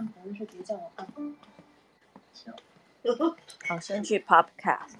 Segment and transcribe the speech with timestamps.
[0.00, 1.06] 但不用去别叫我按。
[3.68, 4.94] 好，先去 Podcast。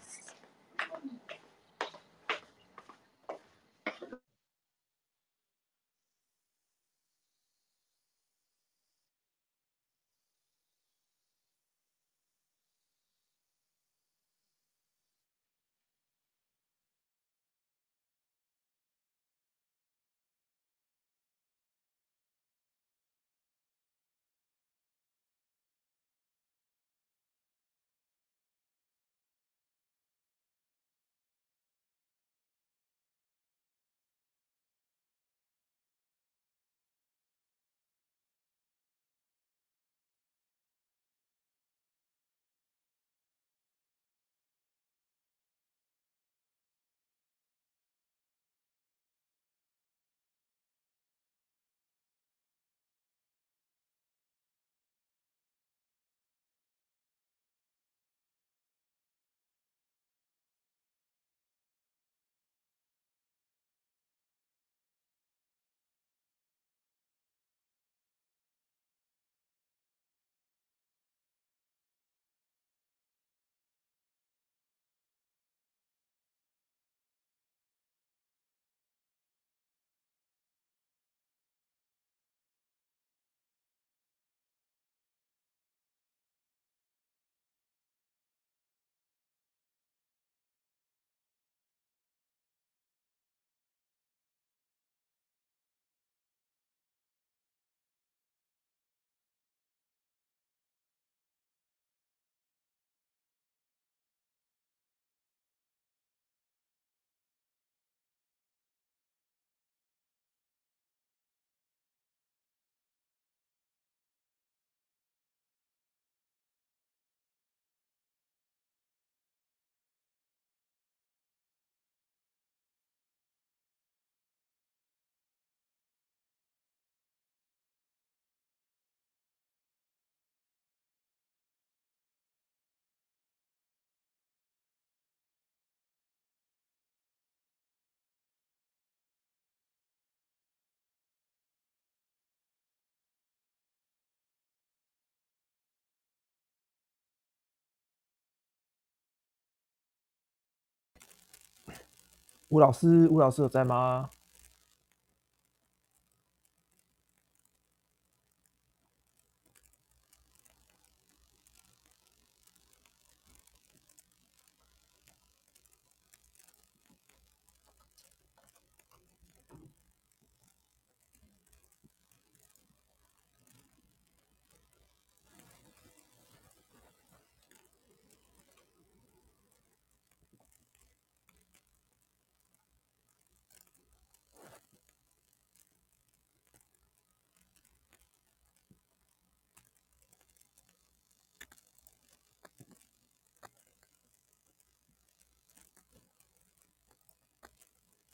[152.50, 154.10] 吴老师，吴老师有在吗？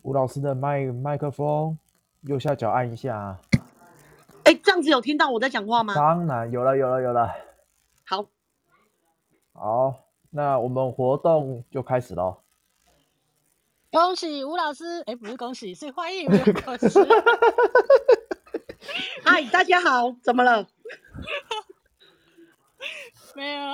[0.06, 1.76] 吴老师的麦麦克风
[2.20, 3.36] 右下角按一下。
[4.44, 5.96] 哎，这样子有听到我在讲话吗？
[5.96, 7.34] 当然有了，有了，有了。
[8.04, 8.24] 好，
[9.52, 12.36] 好，那我们活动就开始喽。
[13.90, 15.02] 恭喜吴老师！
[15.06, 16.88] 哎，不是恭喜，是欢迎吴老师。
[19.26, 20.68] 嗨，大家好，怎么了？
[23.34, 23.72] 没有，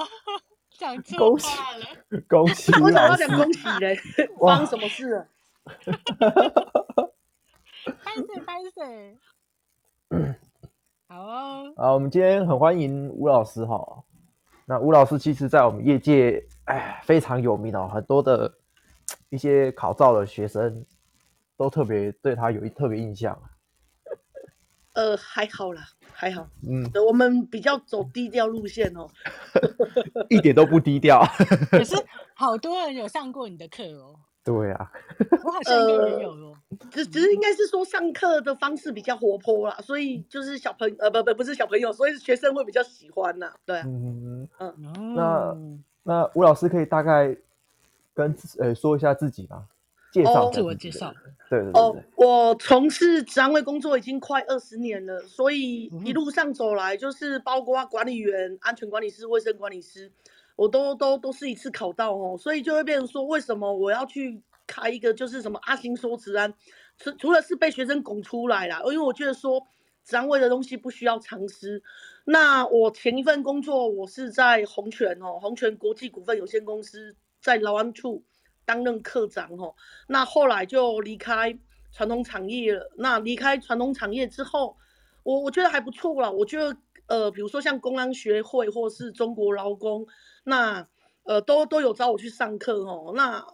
[0.79, 1.85] 讲错话了。
[2.27, 2.83] 恭喜，恭喜！
[2.83, 4.01] 我想要讲恭喜嘞，
[4.41, 5.29] 发生什么事了？
[5.65, 5.75] 哈
[6.17, 7.09] 哈哈哈哈！
[8.03, 9.19] 拍谢拍谢，
[11.09, 11.73] 好哦。
[11.77, 14.03] 啊，我们今天很欢迎吴老师哈。
[14.67, 17.89] 那吴老师其实，在我们业界，哎，非常有名哦。
[17.93, 18.53] 很多的
[19.31, 20.85] 一些考照的学生，
[21.57, 23.41] 都特别对他有一特别印象。
[24.95, 25.83] 呃，还好啦，
[26.13, 26.47] 还好。
[26.69, 29.09] 嗯，我们比较走低调路线哦。
[30.29, 31.25] 一点都不低调。
[31.71, 31.95] 可是
[32.35, 34.17] 好多人有上过你的课哦。
[34.45, 34.91] 对啊，
[35.45, 36.55] 我好像也有哦。
[36.91, 43.53] 只只是应该是说上课的方式比较活泼啦，所以就是小朋呃不不不是小朋友，所以学生会比较喜欢呐。
[43.65, 45.15] 对啊，嗯嗯。
[45.15, 45.57] 那
[46.03, 47.37] 那吴老师可以大概
[48.15, 49.69] 跟呃说一下自己吗？
[50.13, 51.13] 介绍自我介绍。
[51.49, 51.81] 对对对。
[51.81, 60.11] 哦，我从事职安卫工作已经快二十年了，所以一路上走来就是包括管理员、安全管理师、卫生管理师。
[60.57, 66.53] 我都都都是一次考到哦，所以就会变成说，为什么我要去开一个就是什么阿星说职安，
[66.99, 69.63] 除除了是被学生拱出来啦，因为我觉得说
[70.05, 71.83] 职安位的东西不需要常识。
[72.25, 78.25] 那我前一份工作，我是在红泉哦，红泉国际股份有限公司在劳安处
[78.65, 79.75] 担任科长哦。
[80.07, 81.59] 那后来就离开
[81.91, 82.91] 传统产业了。
[82.97, 84.77] 那离开传统产业之后，
[85.23, 86.31] 我我觉得还不错啦。
[86.31, 86.77] 我觉得
[87.07, 90.07] 呃，比如说像公安学会或是中国劳工，
[90.45, 90.89] 那
[91.25, 93.13] 呃都都有找我去上课哦。
[93.15, 93.47] 那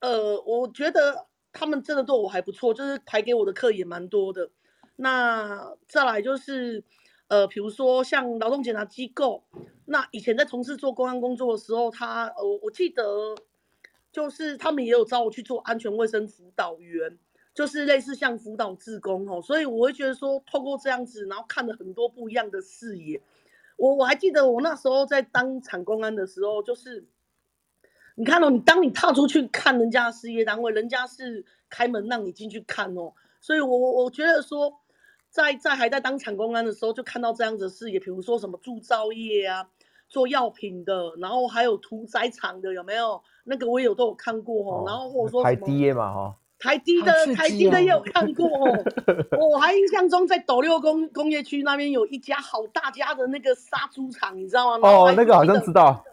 [0.00, 4.50] 呃，我觉得他们真的对我还不错，就是排给我的课也蛮多的。
[4.96, 6.84] 那再来就是。
[7.30, 9.44] 呃，比如说像劳动检查机构，
[9.84, 13.36] 那以前在从事做公安工作的时候，他呃，我记得
[14.10, 17.16] 就是他们也有招我去做安全卫生辅导员，
[17.54, 23.22] 就是类似像辅导志工哦，所以我会觉得说，透过这样子，然后看了很多不一样的视野。
[23.80, 27.08] 我我还记得我那时候在当厂公安的时候，就是
[28.14, 34.78] 你看哦，你当你踏出去看人家的事业单位，人家是开门让你进去看哦，所以我我我觉得说。
[35.32, 39.70] 在在还在当厂公安的时候，就看到这样子的事业，比如说什么铸造业啊，
[40.08, 43.22] 做药品的，然后还有屠宰场的，有没有？
[43.44, 44.82] 那个我也有都有看过哦。
[44.84, 48.84] 然后或者说台滴嘛哈，台滴的台滴的也有看过哦。
[49.50, 54.88] 我还印象中在斗六工工业区那边有一家好大家的那个杀猪场，你知道吗？
[54.88, 56.04] 哦，那个好像知道。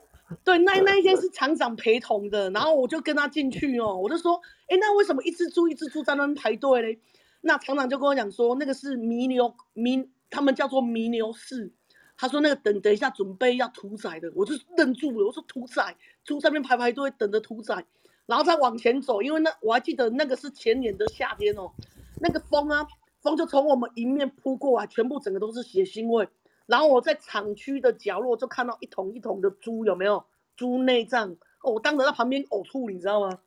[0.44, 7.00] 对，那那一天是厂长陪同的，然后我就跟他进去哦，我就说，哎，那为什么一只猪一只猪在那边排队嘞？
[7.42, 11.72] 那厂长就跟我讲说，那个是迷牛迷，他们叫做迷牛市。
[12.18, 15.28] 他说那个等等一下准备要屠宰的，我就愣住了。
[15.28, 17.86] 我说屠宰，猪上面排排队等着屠宰，
[18.28, 21.72] 然后再往前走，因为那我还记得那个是前年的夏天哦，
[22.22, 22.88] 那个风啊，
[23.22, 26.30] 风就从我们迎面扑过来，全部整个都是血腥味。
[26.68, 30.24] 然后我在厂区的角落就看到一桶一桶的猪，有没有
[30.56, 31.36] 猪内脏？
[31.64, 33.40] 我当时在旁边呕吐，你知道吗？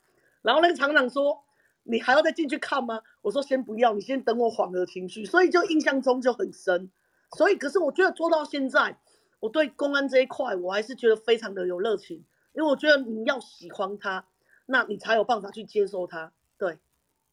[0.42, 1.44] 然后那个厂长说。
[1.82, 3.00] 你还要再进去看吗？
[3.22, 6.90] 我说先不要，你先等我缓和情绪，所以就印象中就很深。
[7.38, 8.98] 所以，可是我觉得做到现在，
[9.40, 12.18] 我对公安这一块，我还是觉得非常的有热情，
[12.52, 14.26] 因为我觉得你要喜欢他，
[14.70, 16.32] 那你才有办法去接受它。
[16.56, 16.78] 对，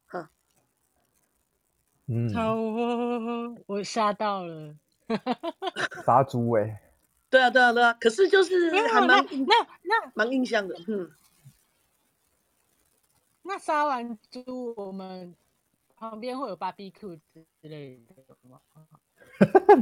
[0.07, 0.29] 哈，
[2.07, 2.55] 嗯，好，
[3.67, 4.75] 我吓到了，
[6.05, 6.81] 杀猪哎，
[7.29, 11.11] 对啊，对啊，对啊，可是就是还蛮那那蛮印象的，嗯。
[13.43, 15.33] 那杀完猪，我们
[15.95, 18.59] 旁边会有 barbecue 之类的吗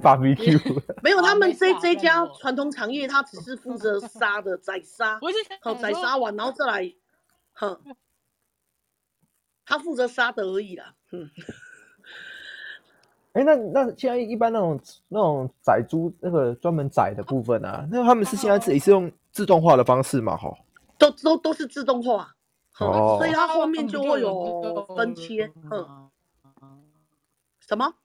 [0.01, 5.19] ？barbecue 没有，他们这这家传统产业，他只是负责杀的宰杀，
[5.61, 6.93] 好宰杀完然后再来，
[7.55, 7.79] 哼，
[9.65, 10.93] 他负责杀的而已啦。
[11.11, 11.29] 嗯，
[13.33, 20.37] 哎，那那现在一般那种那种宰猪那个专门宰的部分啊，那他们是现在自己是用自动化的方式嘛？
[20.37, 20.53] 哈，
[20.97, 22.35] 都都都是自动化。
[22.77, 26.09] 哦，所以它后面就会有分切，嗯，
[27.61, 27.95] 什么？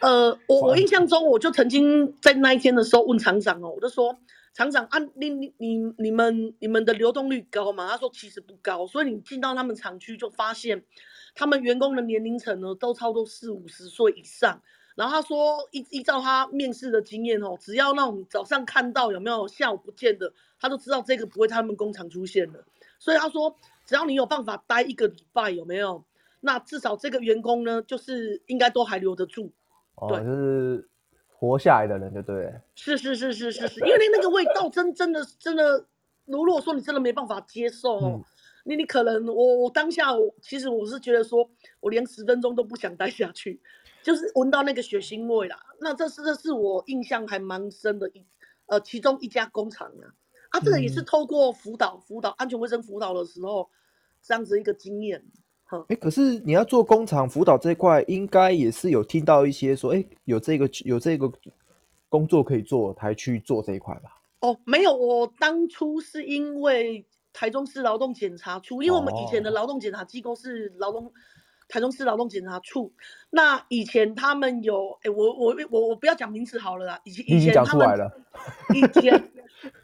[0.00, 4.18] 呃，我我印象中，我就曾经在那一天的时候问厂长哦，我就说，
[4.52, 7.88] 厂长啊，你你你你们你们的流动率高吗？
[7.88, 10.84] 他说其实不高，所以你进到他们厂区就发现，
[11.34, 14.60] 他们员工的年龄层呢都差不多四五十岁以上。
[14.96, 20.32] 然后他说依依照他面试的经验哦，只要那种早上看到有没有下午不见的。
[20.62, 22.62] 他都知道这个不会在他们工厂出现的，
[22.98, 26.04] 所以他说，只要你有办法待一个礼拜，有没有？
[26.40, 29.54] 那至少这个员工呢，就是应该都还留得住。
[29.94, 30.90] 哦，对，就是
[31.40, 32.52] 活下来的人，对不对？
[32.74, 35.86] 是是是是是是，因为那个味道真真的真的，
[36.26, 38.22] 如果说你真的没办法接受哦，
[38.64, 43.58] 你、嗯、你可能我我当下我其实我是觉得说，我连十分钟都不想待下去，
[44.02, 45.58] 就是闻到那个血腥味啦。
[45.80, 48.26] 那这是这是我印象还蛮深的一
[48.66, 50.12] 呃其中一家工厂啊。
[50.50, 53.70] 啊，这个也是透过辅导、辅导安全卫生辅导的时候，
[54.20, 55.24] 这样子一个经验。
[56.00, 61.30] 可是你要做工厂辅导这一块，应该也是有听到一些说，哎，有这个有这个
[62.08, 64.20] 工作可以做，才去做这一块吧？
[64.40, 71.12] 哦，没有，我当初是因为台中市劳动检查处，因为我们以前的劳动检查机构是劳动。
[71.72, 72.92] 台中市劳动检查处，
[73.30, 78.10] 那以前他们有，哎、欸，我我我我不要讲名词好了啦，以前以前他们，
[78.74, 79.30] 以前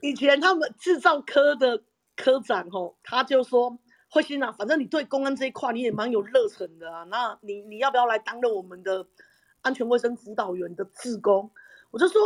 [0.03, 1.81] 以前他们制造科的
[2.17, 3.79] 科长吼，他就说，
[4.17, 9.07] 慧心啊，反正你对公安这一块你也蛮有热忱的啊，那你你要不要来担任我们的
[9.61, 11.51] 安全卫生辅导员的志工？
[11.91, 12.23] 我就说，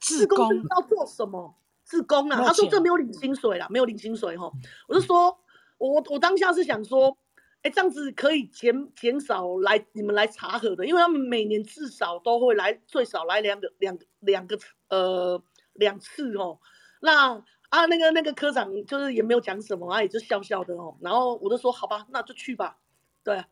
[0.00, 1.54] 志工是要做什么？
[1.84, 4.50] 志工啊，他说这没有领薪水啦，没有领薪水哈，
[4.88, 5.38] 我就说，
[5.78, 7.16] 我我当下是想说。
[7.62, 14.56] 哎，这样子可以减减少来你们来查核的，因为他们每年至少都会来，最少来两个两两个
[14.90, 15.42] 呃
[15.72, 16.60] 两次哦。
[17.00, 20.96] 那啊那个那个科长就是也没有讲什么，啊也就笑笑的哦。
[21.00, 22.78] 然后我就说好吧，那就去吧。
[23.22, 23.44] 对，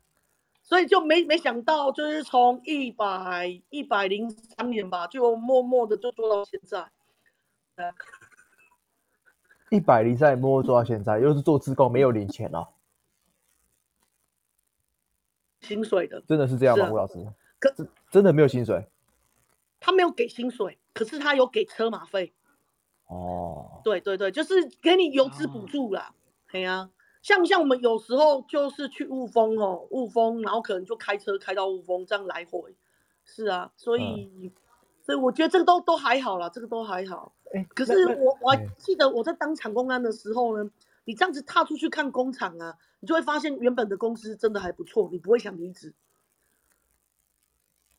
[0.63, 6.91] 所以就没没想到，就是从一百一百零三年吧，就默默的就做到现在。
[9.69, 12.69] 一百零三年默默做到现在，又是做自贡，没有领钱哦。
[15.61, 16.87] 薪水的，真的是这样吗？
[16.87, 17.27] 啊、吴老师，
[17.59, 17.75] 可
[18.09, 18.89] 真的没有薪水？
[19.81, 22.33] 他没有给薪水，可是他有给车马费。
[23.07, 26.15] 哦，对对对，就是给你油资补助啦。
[26.51, 26.91] 对呀、啊。
[27.23, 32.77] 像像我们有时候就是去雾峰哦，雾峰，然后可能就开车开到雾峰，这样来回。
[33.25, 34.53] 是啊，所以，嗯、
[35.03, 37.33] 所以我觉得这个都都还好啦，这个都还好。
[37.53, 40.71] 欸、可是我我还记得我在当厂公安的时候呢，
[41.05, 45.95] 你这样子踏出去看工厂啊，你就会发现原本的公司真的还不错，你不会想离职。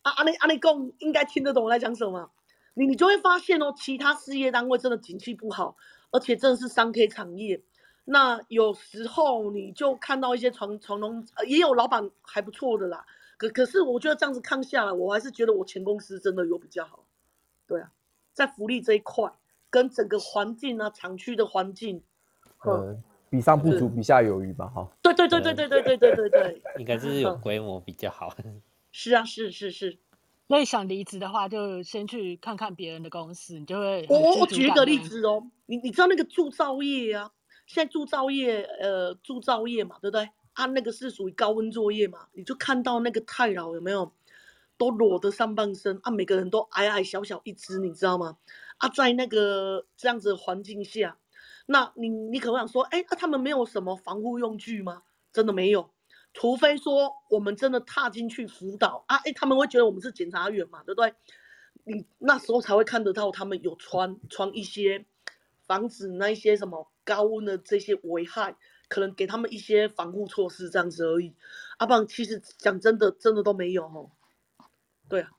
[0.04, 2.32] 啊，阿内阿内公应该听得懂我在讲什么？
[2.78, 5.76] 你你就会发现哦，其他事业单位真的景气不好，
[6.12, 7.64] 而且真的是三 K 产业。
[8.06, 13.04] 那有时候你就看到一些传传统，也有老板还不错的啦。
[13.38, 17.04] 可可是我觉得这样子看下来，我还是觉得我前公司真的有比较好。
[17.66, 17.92] 对啊，
[18.32, 19.32] 在福利这一块，
[19.72, 22.04] 跟整个环境啊，厂区的环境，
[22.64, 22.96] 呃，
[23.30, 24.88] 比上不足，比下有余吧，哈。
[25.02, 28.34] 对对对对对对对对对对， 应该是有规模比较好。
[28.94, 29.98] 是啊，是是是。
[30.48, 34.06] 所以想离职的话，就先去看看别人的公司，你就会。
[34.10, 37.32] 我我举一个例子哦，你你知道那个铸造业啊？
[37.66, 40.30] 现在铸造业，呃，铸造业嘛，对不对？
[40.54, 44.14] 啊，那个是属于高温作业嘛，你就看到那个太老有没有，
[44.78, 48.38] 都裸的上半身啊，每个人都矮矮小小一只，你知道吗？
[48.78, 51.18] 啊，在那个这样子的环境下，
[51.66, 55.04] 那你你可能想说，哎，那、啊、他们没有什么防护用具吗？
[55.34, 55.90] 真的没有，
[56.40, 61.14] 除非说我们真的踏进去辅导啊，哎，他们会觉得我们是检察员嘛，对不对？
[61.84, 65.06] 你那时候才会看得到他们有穿穿一些。
[65.68, 68.56] 防止那一些什么高温的这些危害，
[68.88, 71.36] 可能给他们一些防护措施这样子而已。
[71.78, 74.10] 阿、啊、棒其实讲真的，真的都没有哦。
[75.10, 75.30] 对啊，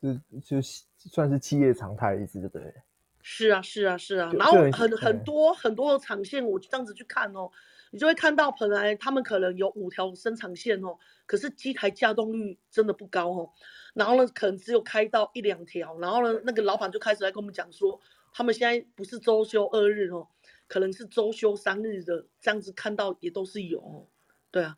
[0.00, 2.72] 就就算是企业常态的意思，对不对？
[3.20, 4.32] 是啊，是啊，是啊。
[4.32, 7.50] 然后很很多很多的场线，我这样子去看哦，
[7.90, 13.50] 你就会看到，本来他们可能有五条生产线哦，可是机台稼动率真的不高哦。
[13.94, 18.00] 然后呢，可能只有开到一两条，然后呢，那个老板就开始来跟我们讲说。
[18.32, 20.28] 他们现在不是周休二日哦，
[20.68, 24.06] 可能是周休三日的，这样子看到也都是有哦。
[24.52, 24.76] 对啊。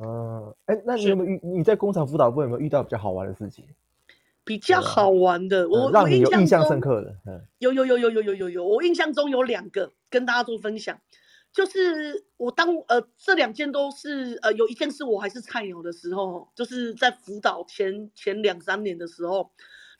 [0.00, 3.64] 嗯，哎，那你有没有遇你在工厂辅导部有没有遇到比较好玩的事情？
[4.44, 11.00] 比较好玩的，我、嗯、让你有印象深刻的，嗯，有有有有有有有有，我印象中有两个跟大家做分享，
[11.52, 19.50] 就是我当呃这两件都是呃有一件是我还是菜鸟的时候，就是在辅导前前两三年的时候。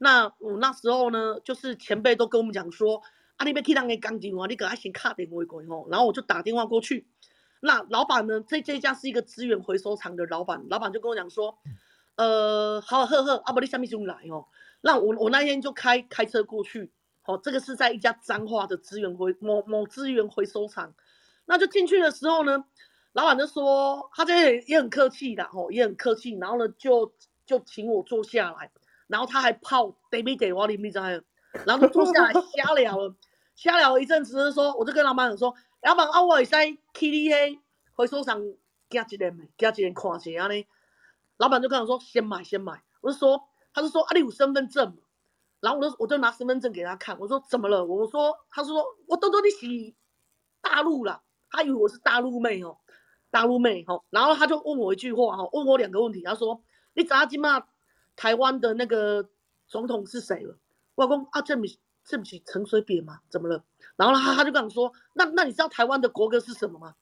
[0.02, 3.02] 那我那时候呢，就是前辈都跟我们讲说，
[3.36, 5.86] 啊，你别替人家讲电话，你给他先卡电话过吼。
[5.90, 7.06] 然后我就打电话过去，
[7.60, 11.58] 那老板呢，这这家是一个资源回收厂的老板，老板就跟我讲说，
[12.16, 14.46] 呃，好呵呵，阿伯你什么时候来哦？
[14.80, 16.90] 那我我那天就开开车过去，
[17.20, 20.94] 好，这个是在一家彰化的资源回某某资源回收厂，
[21.50, 22.64] 那就进去的时候呢，
[23.10, 27.12] 老板就说，他这也也很客气的吼，也很客气，然后呢就
[27.44, 28.70] 就请我坐下来。
[29.08, 31.20] 然后他还泡得没得我里面在，
[31.66, 33.16] 然后就坐下来 瞎聊了，
[33.56, 35.52] 瞎聊了一阵子的时候，我就跟老板讲说，
[35.82, 36.50] 老板啊，我会使
[36.94, 37.58] 去你迄
[37.94, 38.40] 回收厂
[38.88, 40.66] 加一点没，加一点看一下呢。
[41.38, 42.80] 老板就跟我说，先买先买。
[43.00, 43.42] 我就说，
[43.74, 44.96] 他就说啊，你有身份证？
[45.58, 47.84] 然后我就我就拿身份证给他看，我说怎么了？
[47.84, 49.94] 我说，他说我都说你是
[50.60, 52.78] 大陆啦，他以为我是大陆妹哦，
[53.30, 54.04] 大陆妹哦。
[54.10, 56.62] 然后他就问我一句话哈，问我两个问题，他说
[56.94, 57.64] 你咋今嘛？
[58.16, 59.28] 台湾的那个
[59.66, 60.56] 总统是谁了？
[60.94, 61.62] 我讲啊，这不
[62.04, 63.20] 这不是陈水扁吗？
[63.30, 63.64] 怎么了？
[63.96, 66.94] 然后他他就跟我说，那那你知道台湾的国歌是什么吗？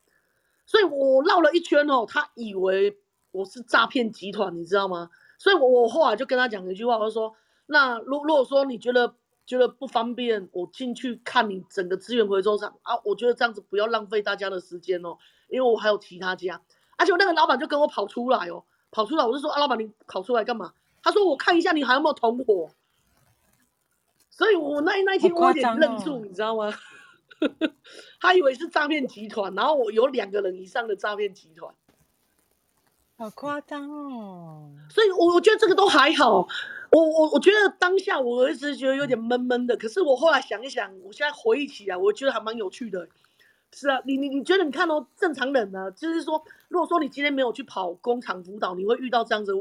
[0.66, 2.98] 所以我绕了一圈哦，他以为
[3.30, 5.10] 我是诈骗集团，你知道吗？
[5.38, 7.34] 所以我我后来就跟他讲一句话，我就说，
[7.66, 9.14] 那如如果说你觉得
[9.48, 15.16] 觉得不方便，我进去看你整个资源回收厂啊，我觉得这样子不要浪费大家的时间哦，
[15.48, 16.60] 因为我还有其他家，
[16.98, 20.74] 而且那个老板就跟我跑出来哦，跑出来我就说啊，老板你跑出来干嘛？
[21.00, 22.68] 他说：“我看一下你还有没有同伙。”
[24.28, 26.74] 所以，我那那一天我有点愣住，你知道吗？
[28.20, 31.72] 他以为是诈骗集团，然后我有两个人以上的诈骗集团，
[33.16, 34.72] 好夸张哦！
[34.90, 36.46] 所以，我我觉得这个都还好。
[36.90, 43.08] 我我我觉得当下我一直觉得有点闷闷的，可是我后来想一想，我现在回忆起来，我觉得还蛮有趣的。
[43.72, 49.52] 是啊，你你你觉得你看哦，正常人呢，就是说，如果说你今天没有去跑工厂辅导，你会遇到这样子。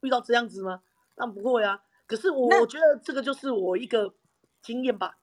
[0.00, 0.82] 遇到这样子吗？
[1.16, 1.80] 那不会啊。
[2.06, 4.12] 可是我我觉得这个就是我一个
[4.60, 5.16] 经验吧。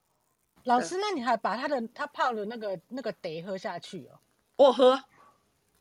[0.64, 4.18] 老师，那你还把他的他泡的那个那个得喝下去哦？
[4.56, 5.00] 我喝。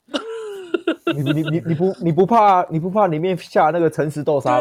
[1.14, 4.60] 你你你你不你不怕你不怕里面下那个诚实豆沙？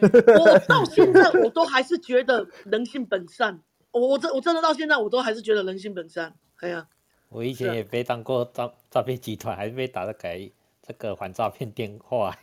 [0.00, 3.60] 我到现在我都还是觉得人性本善。
[3.92, 6.34] 我我真我真的到现在我都还是觉得人性本善。
[6.60, 6.86] 哎呀，
[7.28, 10.52] 我以前也被当过诈诈骗集团，还是被打的给
[10.86, 12.36] 这个反诈骗电话。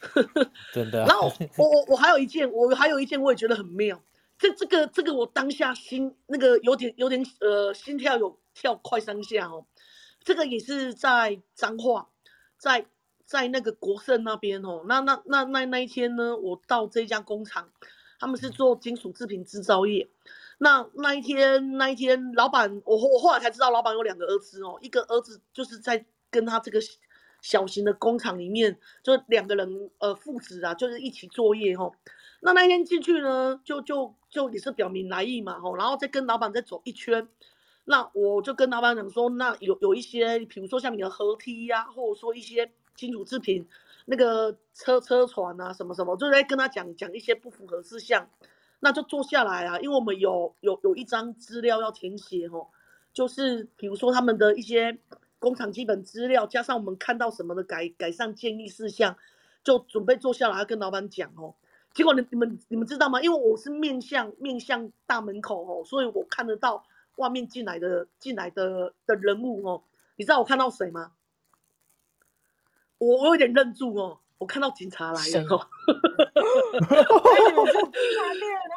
[0.72, 1.04] 真的。
[1.04, 4.00] 然后我我我还有一件，我还有一件我也觉得很妙。
[4.38, 9.66] 这这个这个我当下心那个有点有点呃心跳有跳快三下哦。
[10.22, 12.08] 这个也是在彰化，
[12.58, 12.84] 在
[13.26, 14.84] 在那个国盛那边哦。
[14.88, 17.68] 那那那那那一天呢，我到这家工厂，
[18.18, 20.08] 他们是做金属制品制造业。
[20.58, 24.78] 那那一天那一天，老板我我后来才知道，老板有两个儿子哦。
[24.80, 26.80] 一个儿子就是在跟他这个
[27.42, 31.92] 小型的工厂里面，就两个人呃父子啊，就是一起作业哦。
[32.40, 37.28] 那那天进去呢，就就就也是表明来意嘛吼，然后再跟老板再走一圈。
[37.84, 43.64] 那我就跟老板讲说，那有有一些，比如说像你的河梯呀、啊，或者说一些金属制品，
[44.06, 48.28] 那个车车船啊，什么什么，就在跟他讲讲一些不符合事项，
[48.80, 52.66] 那就坐下来啊，因为我们有有有一张资料要填写哦，
[53.12, 54.98] 就是比如说他们的一些
[55.38, 59.16] 工厂基本资料，加上我们看到什么的改改善建议事项，
[59.62, 61.54] 就准备坐下来要跟老板讲哦。
[61.94, 63.20] 结果你你们你们知道吗？
[63.22, 66.84] 因为我是面向面向大门口哦，所以我看得到。
[67.16, 69.82] 外面进来的进来的的人物哦，
[70.16, 71.12] 你知道我看到谁吗？
[72.98, 75.68] 我我有点愣住哦，我看到警察来了哦。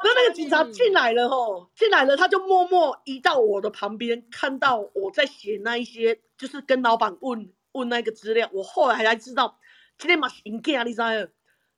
[0.03, 8.49] 那那个警察进来了哦，进来了他就默默移到我的旁边，看到我在写那一些，就是跟老板问问那个资料。
[8.53, 9.57] 我后来才知道，
[9.97, 11.07] 今天嘛是应该啊，你知道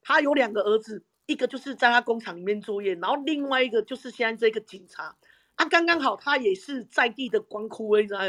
[0.01, 5.15] 他有两个儿子，一个就是在他工厂里面作业，然后另外一个就是现在这个警察。
[5.57, 8.21] 他刚刚好，他也是在地的光哭，你知道？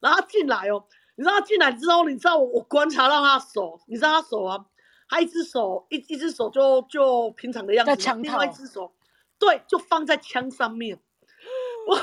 [0.00, 0.86] 然后他进来哦，
[1.20, 4.64] 你知道他进来之后，你知道我我观察到他手，你知道他手啊，
[5.06, 8.90] 他一只手一一只手就就平常的样子，另外一只手，
[9.38, 10.98] 对，就放在枪上面。
[11.86, 11.94] 我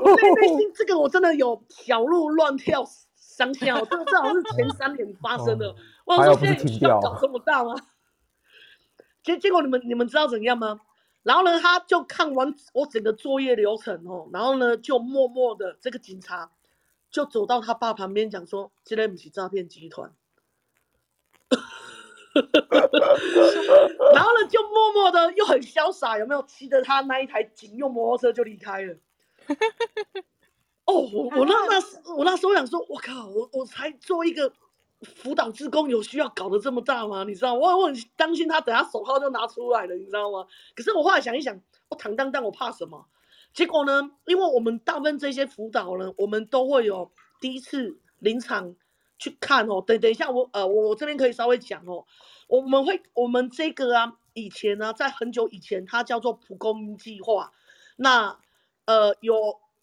[0.00, 5.72] 我内内心这个我真的有小鹿乱跳三下，这个正好是前三年发生的。
[6.06, 7.72] 我想说现在需要搞这么大吗？
[9.22, 10.80] 结结果你们你们知道怎样吗？
[11.22, 16.50] 然后呢，他就看完我整个作业流程哦，然后呢，就默默的这个警察
[17.10, 20.14] 就走到他爸旁边讲说：“这个不是诈骗集团。
[24.14, 28.96] ”然后呢，就默默的又很潇洒，有没有骑着他那一台警用摩托车就离开了？
[30.86, 34.52] 哦，我我那那我那时候想说，我靠，我我才做一个。
[35.14, 37.22] 辅导职工有需要搞得这么大吗？
[37.24, 40.46] 你知道，我我很担心他等下手铐就拿出来了，你知道吗？
[40.74, 43.06] 可是我后来想一想，我坦荡荡，我怕什么？
[43.56, 44.10] 结果呢？
[44.26, 48.76] 因为我们大部分这些辅导呢，我们都会有第一次临场
[49.18, 49.82] 去看哦。
[49.86, 52.04] 等等一下我，呃，我我这边可以稍微讲哦。
[52.48, 57.50] 我们会我们这个啊，以前呢，在很久以前，它叫做蒲公英计划。
[57.96, 58.38] 那
[58.84, 59.34] 呃有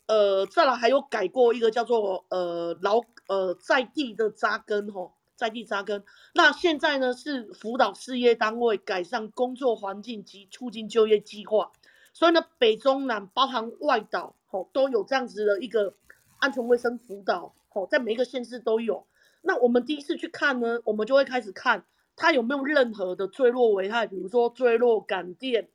[0.06, 3.02] 呃再来还有改过一个叫做呃劳。
[3.28, 6.04] 呃，在地的扎根吼，在地扎根。
[6.36, 11.72] 那现在呢是辅导事业单位改善工作环境及促进就业计划。
[12.14, 15.96] 所以呢，北中南包含外岛吼都有这样子的一个
[16.40, 19.06] 安全卫生辅导吼，在每一个县市都有。
[19.42, 21.84] 那我们第一次去看呢，我们就会开始看
[22.16, 25.68] 它有没有任何的坠落危害，比如说坠落感电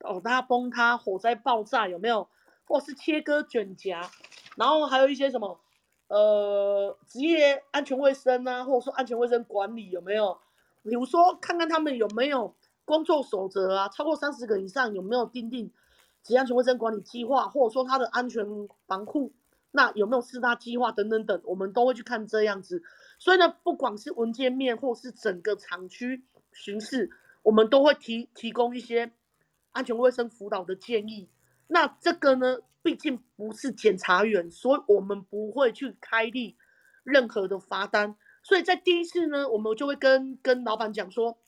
[0.00, 2.28] 哦，它崩塌、火灾爆炸有没有，
[2.64, 4.10] 或是切割卷夹，
[4.56, 5.60] 然后还有一些什么。
[6.08, 10.36] 呃，职业安全卫生啊，或者说安全卫生管理有没有？
[10.82, 15.72] 比如说，看看他们有没有工作守则啊，超过三十个以上有没有订定
[16.22, 18.46] 职业安全卫生管理计划，或者说他的安全
[18.86, 19.32] 防护，
[19.70, 22.82] 那有没有四大计划等等等，我们都会去看这样子。
[23.18, 27.10] 所以呢，不管是文件面或是整个厂区巡视，
[27.42, 29.12] 我们都会提提供一些
[29.72, 31.28] 安全卫生辅导的建议。
[31.66, 32.58] 那这个呢？
[32.84, 36.56] 毕竟不是检察员，所以我们不会去开立
[37.04, 38.16] 任何的罚单。
[38.42, 41.38] 所以在第一次呢，我们就会跟跟老板讲说，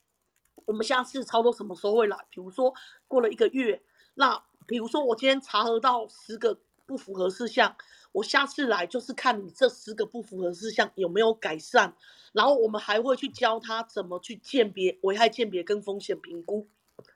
[0.66, 2.16] 我们下次操作什么时候会来？
[2.30, 2.72] 比如说
[3.08, 3.82] 过了一个月，
[4.14, 7.77] 那比如说我今天查核到十个不符合事项，
[8.12, 11.94] 我下次来就是看你这十个不符合事项有没有改善，
[12.33, 16.68] 然后我们还会去教他怎么去鉴别危害鉴别跟风险评估。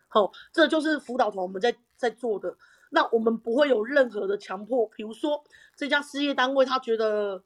[0.09, 2.57] 好，这就是辅导团我们在在做的。
[2.91, 5.45] 那我们不会有任何的强迫，比如说
[5.77, 7.43] 这家事业单位他觉得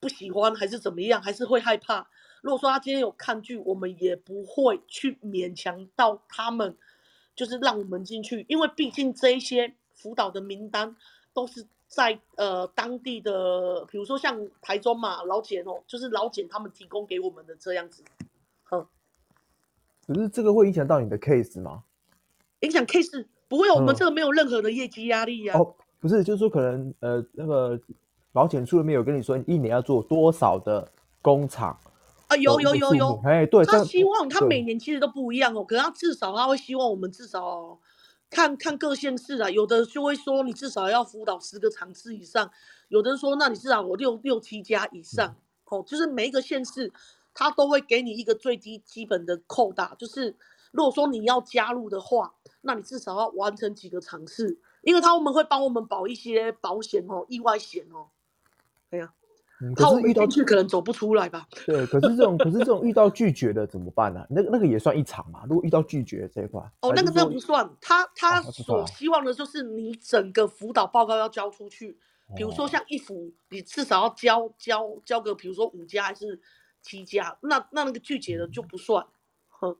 [0.00, 2.08] 不喜欢还是怎么样，还是会害怕。
[2.42, 6.76] 如果说他今天有抗拒，我们也不会去勉强到他们，
[7.40, 10.94] 就是让我们进去，因为毕竟这一些辅导的名单
[11.32, 18.04] 都是在呃当地的，比如说像台中嘛，老简哦，就是老简他们提供给我们的这样子。
[18.70, 18.86] 嗯，
[20.06, 21.82] 可是这个会影响到你的 case 吗？
[22.60, 25.60] 影响 case 不会，我们这个没有任何的业绩压力呀、啊。
[25.60, 27.80] 哦，不是，就是说可能呃那个
[28.32, 30.86] 劳检处没有跟你说，一年要做多少的
[31.22, 31.74] 工厂。
[32.30, 37.76] 啊，有有有有，哎，对，他希望他每年其实都不一样哦，可是他至少他会希望我们至少
[38.30, 42.48] 看看各县市啊，有的就会说你至少要辅导十个场次以上，
[42.86, 46.92] 有的人说那你至少我六六七家以上，哦，就是每一个县市
[47.34, 50.36] 他都会给你一个最低基本的扣打，就是
[50.70, 58.06] 如果说你要加入的话，那你至少要完成几个场次，因为他们会帮我们保一些保险哦，意外险哦，
[58.88, 59.14] 对呀。
[59.62, 61.46] 嗯、可是遇到拒可能走不出来吧？
[61.66, 64.26] 对，可是这种可是这种遇到拒绝的怎么办呢、啊？
[64.30, 65.44] 那个那个也算一场嘛？
[65.46, 67.68] 如果遇到拒绝这一块，哦，那个那个不算。
[67.78, 71.98] 他他所希望的就是你整个辅导报告要交出去，
[72.34, 76.40] 比如说像一辅，你至少要交交交个，比如说五家还是
[76.80, 79.04] 七家，那那那个拒绝的就不算。
[79.50, 79.76] 哼。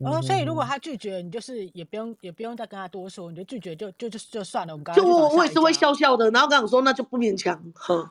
[0.00, 4.74] 哦，所以如果他拒绝，你就是也不用也不用再跟他多说，你就拒绝就就就就算了。
[4.74, 7.72] 我们刚刚就我我也是会笑笑的，然后跟他说那就不勉强。
[7.76, 8.10] 哼。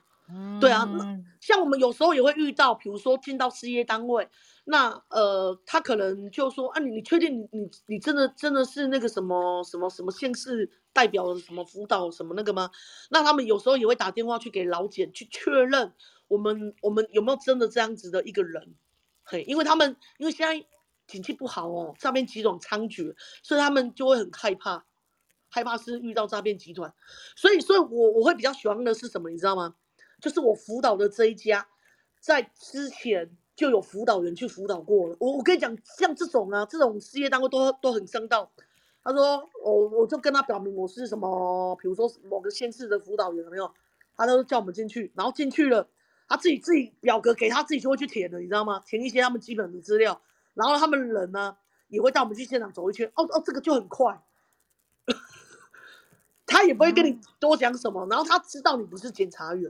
[0.60, 0.88] 对啊，
[1.42, 4.30] 像我们有时候也会遇到，比如说进到事业单位，
[4.64, 12.72] 那呃，他可能就说啊，你你确定你你你真的真的是那个什么什么什么县市代表的什么辅导什么那个吗？
[13.10, 15.94] 那他们有时候也会打电话去给老简去确认
[16.30, 18.74] 我们我们有没有真的这样子的一个人，
[19.24, 20.66] 嘿，因为他们因为现在
[21.08, 24.86] 景气不好哦，诈骗集团猖獗，所以他们就会很害怕，
[25.50, 26.94] 害怕是遇到诈骗集团，
[27.36, 29.76] 所以所以我我会比较喜欢的是什么，你知道吗？
[30.24, 31.68] 就是我辅导的这一家，
[32.22, 35.18] 在之前就有辅导员去辅导过了。
[35.20, 38.50] 我我跟你讲，像这种啊，这种事业单位都都很上道。
[39.04, 43.70] 他说，我我就跟他表明我是什么，比如说某个县市的辅导员，有没有？
[44.16, 45.90] 他都叫我们进去，然后进去了，
[46.30, 48.82] 他自己自己表格给他自己就会去填的，你知道吗？
[48.86, 50.22] 填一些他们基本的资料，
[50.54, 51.58] 然后他们人呢
[51.90, 53.12] 也会带我们去现场走一圈。
[53.16, 54.24] 哦哦，这个就很快，
[56.48, 59.70] 他也不会跟你多讲什么，然后他知道你不是检察员。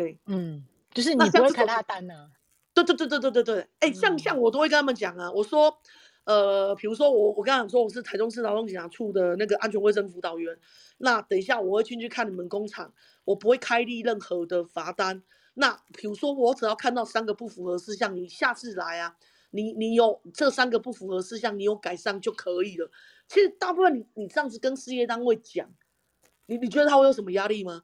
[0.00, 0.18] Okay.
[0.26, 2.30] 嗯，就是你不会开他的单呢、啊？
[2.72, 5.76] 对对对对对对对，哎、欸，像像我都会跟他们讲啊，我说，
[6.24, 10.56] 呃，比如说我我刚刚说我是台中市劳动警察处的那个安全卫生辅导员，
[10.98, 15.22] 那等一下我会进去看你们工厂，我不会开立任何的罚单。
[15.54, 19.16] 那比如说我只要看到三个不符合事项，你下次来啊，
[19.50, 22.90] 你你有这三个不符合事项，你有改善就可以了。
[23.28, 25.68] 其实大部分你你这样子跟事业单位讲，
[26.46, 27.82] 你你觉得他会有什么压力吗？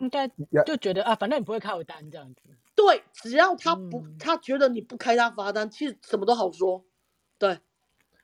[0.00, 0.26] 应该
[0.66, 2.42] 就觉得啊，反正你不会开我单这样子。
[2.74, 6.84] 对，只要他不，嗯、他觉得你不开他罚单，其实什么都好说。
[7.38, 7.60] 对，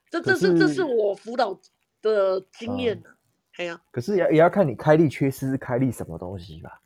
[0.09, 1.59] 这这是这是我辅导
[2.01, 3.09] 的经验的。
[3.57, 6.81] 哎呀、啊，可是也也要看你开立缺失开立什么东西吧。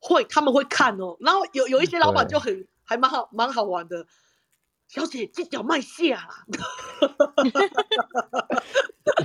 [0.00, 1.16] 会，他们会看哦。
[1.20, 4.06] 然后有有一些老板就很还蛮好蛮好玩的。
[4.86, 6.46] 小姐，这脚卖下啦。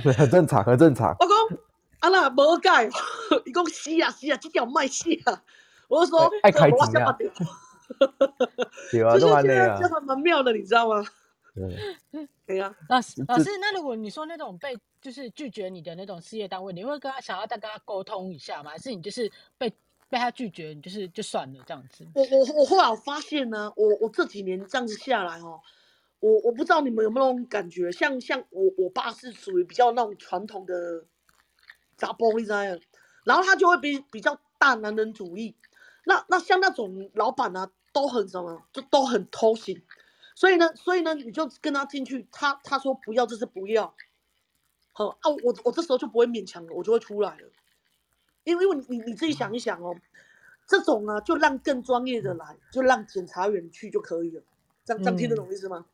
[0.16, 1.16] 很正常，很正常。
[1.18, 1.58] 老公。
[2.00, 2.88] 啊那无改，
[3.46, 5.42] 伊讲是啊是啊，这条卖死啊。
[5.88, 7.16] 我就说爱开机啊。
[8.90, 9.78] 对啊，都安尼啊。
[9.80, 11.04] 这还蛮妙的，你知道吗？
[11.54, 12.28] 对。
[12.44, 12.74] 对呀。
[12.88, 18.70] 老师，老师，那如果你说那种被就是拒绝你的那种事业单位，你会跟他想要再跟他沟通一下吗？
[18.72, 19.72] 还是你就是被
[20.08, 22.06] 被他拒绝，你就是就算了这样子？
[22.14, 25.60] 我我我后来我发现呢，我我这几年这样子下来哦，
[26.20, 31.04] 我我不知道你们有没有那种感觉，像像我我爸是属于比较那种传统的。
[31.96, 32.80] 砸玻璃灾，
[33.24, 35.56] 然后他就会比比较大男人主义。
[36.04, 39.82] 那那像那种老板呢、啊，都很什么，就都很偷心。
[40.34, 43.94] 所以呢，所以呢，你就跟他进去，他他说不要就是不要。
[44.92, 47.48] 好啊，我我这时候就不会勉强了，我就会出来了。
[48.44, 49.96] 因为因为你你自己想一想哦，
[50.66, 54.42] 这种啊，就让更专业的来，就让检察员去就可以了。
[54.84, 55.86] 这样这样听得懂意思吗？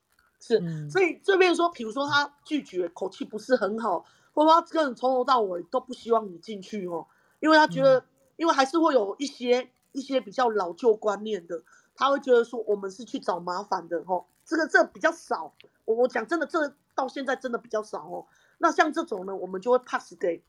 [0.50, 4.04] 嗯、是，所以这边说，比如说他拒绝，口气不是很好。
[4.32, 7.06] 或者他个人从头到尾都不希望你进去哦，
[7.40, 8.04] 因为他觉得，
[8.36, 11.62] 因为还是会有一些一些比较老旧观念的，
[11.94, 14.24] 他会觉得说我们是去找麻烦的哦。
[14.44, 18.26] 这个这个比较少，我我讲真的，这到现在真的比较少哦。
[18.58, 20.42] 那像这种呢，我们就会 pass 给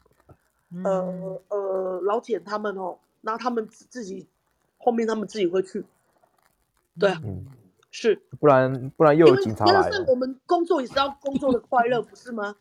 [0.83, 4.27] 呃呃老简他们哦，然后他们自己
[4.77, 5.85] 后面他们自己会去，
[6.99, 7.45] 对啊，嗯、
[7.91, 9.91] 是，不然不然又有警察来了。
[9.91, 12.55] 因为我们工作也是要工作的快乐，不是吗？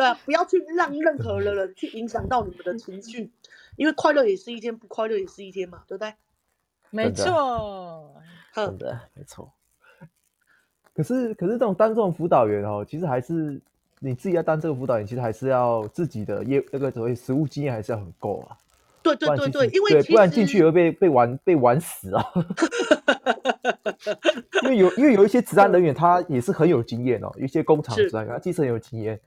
[0.00, 3.30] 对啊，不要去让任何的人去影响到你们的情绪，
[3.76, 6.14] 因为快乐也是一天，不快乐也是一天嘛，对不对？
[6.88, 8.14] 没错，
[8.54, 9.52] 真的没错。
[10.94, 13.60] 可是可是这种当这种辅导员哦，其实还是
[13.98, 18.56] 你自己要当这个辅导员，其实还是要自己的业那个所谓实务经验还是要很够啊。
[19.02, 22.24] 对对对对，因为对，不然进去也会被被玩被玩死啊。
[24.62, 29.20] 因为有因为有一些职安人员他也是很有经验哦，有一些工厂职安他其实很有经验，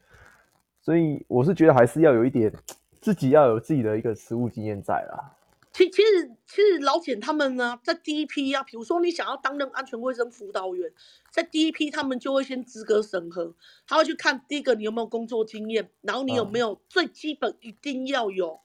[0.83, 2.53] 所以我是觉得还是要有一点
[2.99, 5.37] 自己要有自己的一个实务经验在啦。
[5.71, 10.91] 其其实其实老简他们呢，在第一批啊，比如说你想要担任安全卫生辅导员，
[11.31, 13.55] 在第一批他们就会先资格审核，
[13.87, 18.59] 他会去看第一个你有没有工作经验，然后你有没有最基本一定要有。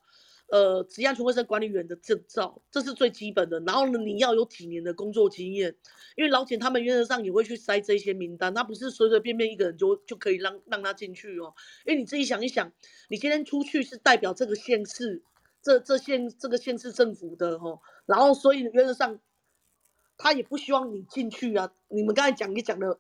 [0.51, 3.61] 呃，职业安全卫生管理员的证照，这是最基本的。
[3.61, 5.77] 然后呢，你要有几年的工作经验，
[6.17, 11.53] 因为老简他们原则上也会去筛这些名单，他不是随随便便一个人就就可以让让他进去哦。
[11.85, 12.73] 因为你自己想一想，
[13.11, 15.23] 你今天出去是代表这个县市，
[15.61, 19.21] 这这县这个县市政府的哦，然后所以原则上
[20.17, 21.75] 他也不希望你进去啊。
[21.89, 22.99] 你们刚才讲也讲的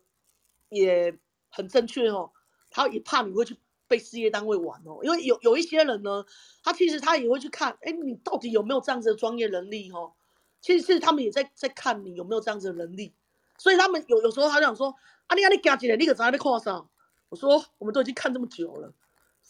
[0.69, 2.31] 也很正确哦，
[2.71, 3.57] 他也怕你会去。
[3.89, 6.25] 被事业单位玩哦，因为有有一些人呢，
[6.63, 10.13] 他其实他也会去看，哎，你到底有没有这样子的专业能力哦？
[10.61, 13.15] 其实是他们也在在看你有没有这样子的能力，
[13.57, 14.95] 所以他们有有时候他就想说，
[15.27, 16.89] 啊，你啊你加进来，你可在那看上？
[17.31, 18.93] 我说我们都已经看这么久了，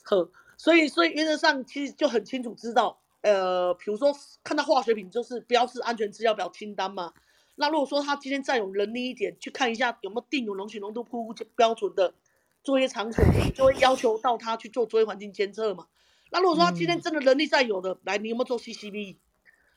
[0.04, 4.12] 呵，所以所以原则上其实就很清楚知道，呃，比如说
[4.44, 7.12] 看到化学品就是标示安全资料表清单嘛，
[7.54, 12.14] 那如果说他今天再有能力一点，去看一下有没有定有容许浓度不标准的。
[12.68, 15.86] 作业场所就会要求到他去做作业环境监测嘛。
[16.30, 19.16] 那如果说他今天真的能力再有的，嗯、来，你有没有做 CCB？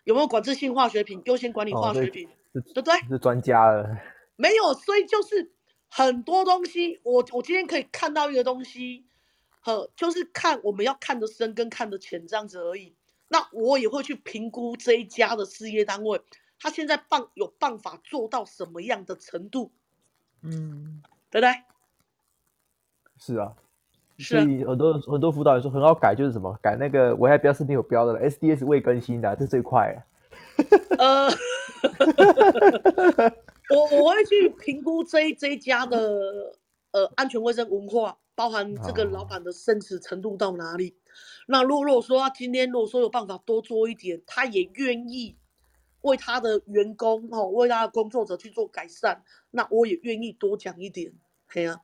[0.04, 1.22] 有没有管制性化学品？
[1.24, 3.00] 优先管理化学品，哦、对不对？
[3.08, 3.98] 是专家了。
[4.36, 5.54] 没有，所以就是
[5.88, 9.06] 很多东西，我我今天可以看到一个东西，
[9.62, 12.94] 呵，就是看我们要看得深跟看得浅这样子而已。
[13.30, 16.22] 那我也会去评估这一家的事业单位，
[16.60, 19.72] 他现在办有办法做到什么样的程度？
[20.42, 21.64] 嗯，对不对？
[23.24, 23.54] 是啊，
[24.18, 30.04] 所以很多很多辅导员说很好改，就是什么改那个危害标识没有标的了，SDS 未更新的，啊，这最快，
[30.98, 30.98] 啊。
[30.98, 31.30] 呃，
[33.70, 36.52] 我我会去评估这一这一家的
[36.92, 40.90] 呃安全卫生文化，包含这个老板的生死程度到哪里。
[40.90, 40.98] 哦，
[41.48, 45.38] 那如果说他今天如果说有办法多做一点，他也愿意
[46.02, 51.14] 为他的员工哦，为他的工作者去做改善，那我也愿意多讲一点，
[51.54, 51.82] 对啊。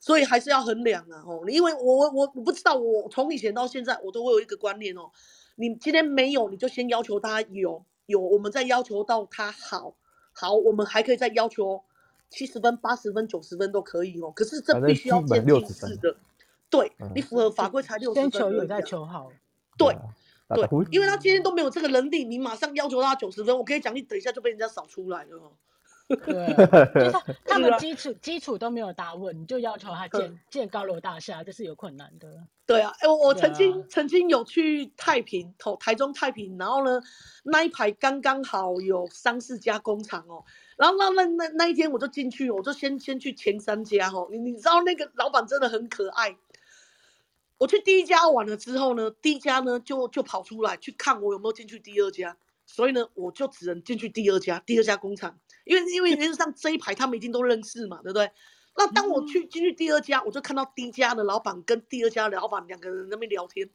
[0.00, 1.48] 所以还是要衡量啊，吼！
[1.48, 5.10] 因为我我我我不知道，我从以前到现在，我都会有一个观念哦，
[5.56, 9.94] 你今天没有，你就先要求他有，有，我们再要求到他好，
[10.32, 11.82] 好，我们还可以再要求
[12.30, 14.30] 七十分、八十分、九十分都可以哦。
[14.30, 16.16] 可是这必须要渐进式的，
[16.70, 18.30] 对，你符合法规才六十分。
[18.30, 19.32] 先求有再求好，
[19.76, 19.96] 对
[20.54, 25.52] 对，因为他今天都没有这个能力，你马上要求他九十分，我可以讲，你等一下就被人家扫出来了哦。
[26.08, 26.54] 对，
[26.94, 32.46] 就是他， 他们基础基础都没有打稳，你就要求他建建高楼大厦，这是有困难的。
[32.66, 37.00] 对啊，哎，我我曾经、啊、曾经有去太平，投台中太平，然后呢，
[37.44, 40.44] 那一排刚刚好有三四家工厂哦，
[40.76, 46.36] 然后那那那那一天我就进去，我就先先去前三家哦，你你知道那个老板真的很可爱。
[47.58, 52.36] 我去第一家玩了之后呢，第一家呢就就跑出来去看我有没有进去第二家，
[52.70, 55.38] 所以呢我就只能进去第二家，第二家工厂。
[55.64, 58.30] 因为因为原则上这一排他们已经都认识嘛，对不对？
[58.76, 63.68] 那当我去进去第二家，我就看到第一家的老板跟第二家的老板两个人在那边聊天。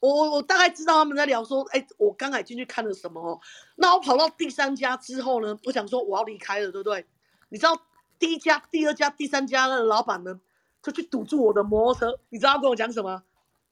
[0.00, 3.40] 我我大概知道他们在聊说，哎，我刚才进去看了什么哦。
[3.76, 7.06] 那我跑到第三家之后呢，我想说我要离开了，对不对？
[7.48, 7.80] 你知道
[8.18, 10.38] 第一家、第二家、第三家的老板呢，
[10.82, 12.20] 就去堵住我的摩托车。
[12.28, 13.22] 你知道他跟我讲什么？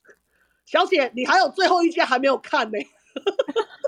[0.64, 2.78] 小姐，你还有最后一家还没有看呢。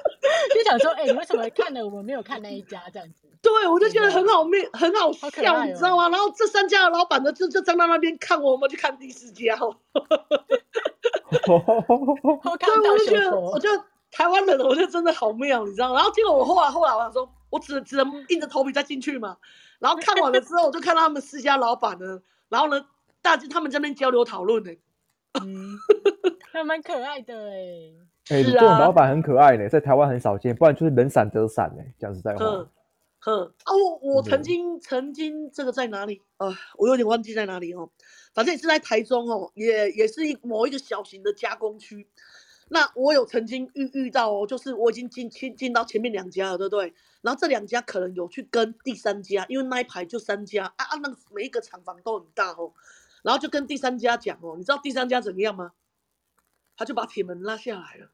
[0.54, 3.28] 就想说，哎，你为什么看了我们没有看那一家这样子？
[3.42, 6.08] 对，我就觉得很好面，很好笑，好你知道吗？
[6.08, 9.76] 然后这三家的老板呢，就就站在那边看我们去看第四家哦。
[11.30, 13.68] 对，我就觉得，我就
[14.10, 15.96] 台湾人，我就真的好妙，你知道吗？
[15.96, 19.36] 然后结果我后来后来我想说，我只只能硬着头皮再进去嘛。
[19.78, 22.86] 然后看完了之后，我就看到他们四家老板呢，然后呢，
[23.20, 24.70] 大家他们在那边交流讨论呢。
[25.42, 25.76] 嗯，
[26.52, 27.92] 还蛮可爱的哎。
[28.28, 31.82] 哎、欸，这种老板很可爱呢，在台湾很少见，不然就是能闪则闪呢。
[31.98, 32.44] 讲实在话。
[33.18, 36.56] 呵啊，我我曾经曾经这个在哪里啊、呃？
[36.76, 37.90] 我有点忘记在哪里哦。
[38.34, 42.06] 反正也是在台中哦，也也是一某一个小型的加工区。
[42.68, 46.92] 那我有曾经遇遇到哦，就是我已经进进进到前面两家了，对不对？
[47.22, 52.72] 然后这两家可能有去跟第三家，因为那一排就三家啊啊，那个每一个厂房都很大哦。
[53.22, 55.72] 然后就跟第三家讲哦，你知道第三家怎么样吗？
[56.76, 58.10] 他就把铁门拉下来了。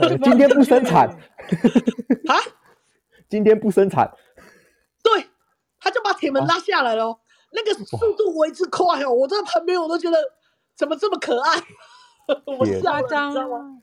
[0.00, 1.08] 呃、 今天不生产
[2.28, 2.34] 啊？
[3.28, 4.12] 今天不生产，
[5.02, 5.28] 对，
[5.80, 7.18] 他就把铁门拉下来了。
[7.50, 10.16] 那个速度为之快哦，我在旁边我都觉得
[10.74, 11.62] 怎么这么可爱，
[12.46, 13.80] 我笑了，你知道吗？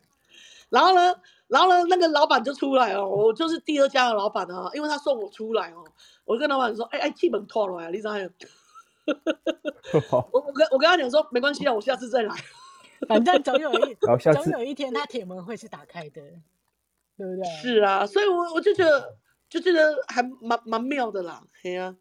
[0.69, 1.15] 然后呢，
[1.47, 5.83] 然后呢，那个老板就出来哦，我就是第二家的老板啊，因为他送我出来哦，
[6.25, 8.19] 我跟老板说，哎哎，气门脱了呀，你知道吗？
[10.31, 12.35] 我我跟我跟他讲说，没关系啊，我下次再来，
[13.07, 13.95] 反正总有一
[14.33, 16.21] 总有一天他铁门会是打开的，
[17.17, 17.43] 对不对？
[17.61, 19.17] 是啊，所以我我就觉得
[19.49, 21.95] 就觉得还蛮蛮妙的啦，嘿啊。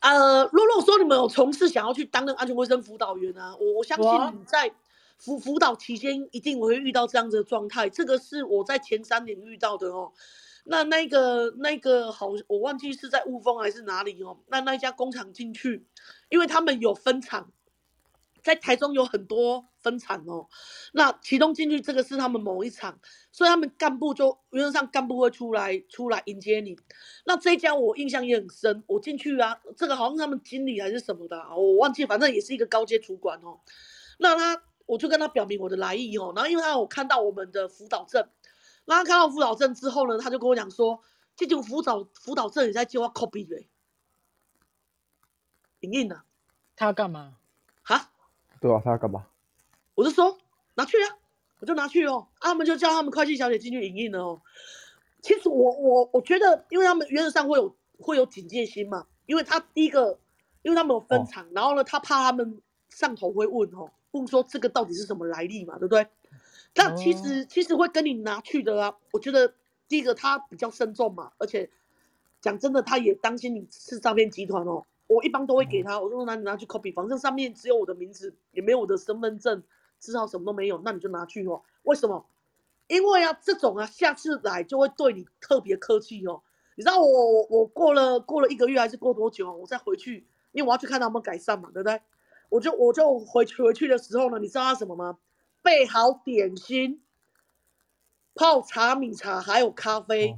[0.00, 4.72] 呃，洛洛说你们有从事想要去担任安全卫生辅导员啊，我我相信你在
[5.18, 10.12] 辅辅导期间一定会遇到这样子的状态，这个是我在前三年遇到的哦。
[10.68, 14.38] 那那个那个好，我忘记是在雾峰还是哪里哦。
[14.48, 15.86] 那那一家工厂进去，
[16.28, 17.52] 因为他们有分厂，
[18.46, 20.48] 在台中有很多分厂哦。
[20.92, 23.00] 那其中进去这个是他们某一厂，
[23.32, 26.78] 所以他们干部就原则上干部会出来出来迎接你。
[27.24, 33.58] 那这一家我印象也很深，我进去啊，这个好像他们经理还是什么的，我忘记，反正也是一个高阶主管哦。
[34.18, 38.28] 那他我就跟他表明我的来意哦，然后因为他有看到我们的辅导证。
[38.84, 41.02] 那他看到辅导证之后呢，他就跟我讲说
[41.34, 43.68] ：“这种辅导辅导证你在叫我 copy 嘞，
[45.80, 46.22] 影印的。”
[46.76, 47.38] 他要干嘛？
[48.56, 48.60] 哈？
[48.60, 49.26] 对啊，他要干嘛？
[49.94, 50.38] 我就说
[50.74, 51.16] 拿去啊，
[51.60, 52.26] 我就拿去哦。
[52.38, 54.40] 啊，他们就叫他们会计小姐进去影印了哦。
[55.22, 60.18] 其实我我我觉得，因为他们原则上会有会有警戒心嘛，因为他第一个，
[60.62, 66.06] 因为他们有分厂，哦、然后呢，他怕他们上头会问哦，问说这个到底是什么来历嘛，对不对？
[66.74, 69.54] 那其实其实会跟你拿去的啊，我觉得
[69.88, 71.70] 第一个他比较慎重嘛，而且
[72.40, 74.84] 讲真的，他也担心你是诈骗集团哦。
[75.08, 79.62] 我一般都会给他，我说拿你拿去 copy，反正上面只有我的名字，也没有我的身份证，
[80.00, 81.62] 至少什么都没有，那你就拿去哦。
[81.84, 82.26] 为什么？
[82.88, 86.42] 因为啊，这种啊，下次来就会对你特别客气哦。
[86.76, 92.00] 你知道我我我过了过了一个月还是过多久，我再回去，因为我要去看他有没有改善嘛，对不对？
[92.48, 95.18] 我就我就回去回去的时候呢，你知道他什么吗？
[95.62, 97.00] 备好点心，
[98.34, 100.36] 泡茶、米茶，还有咖啡。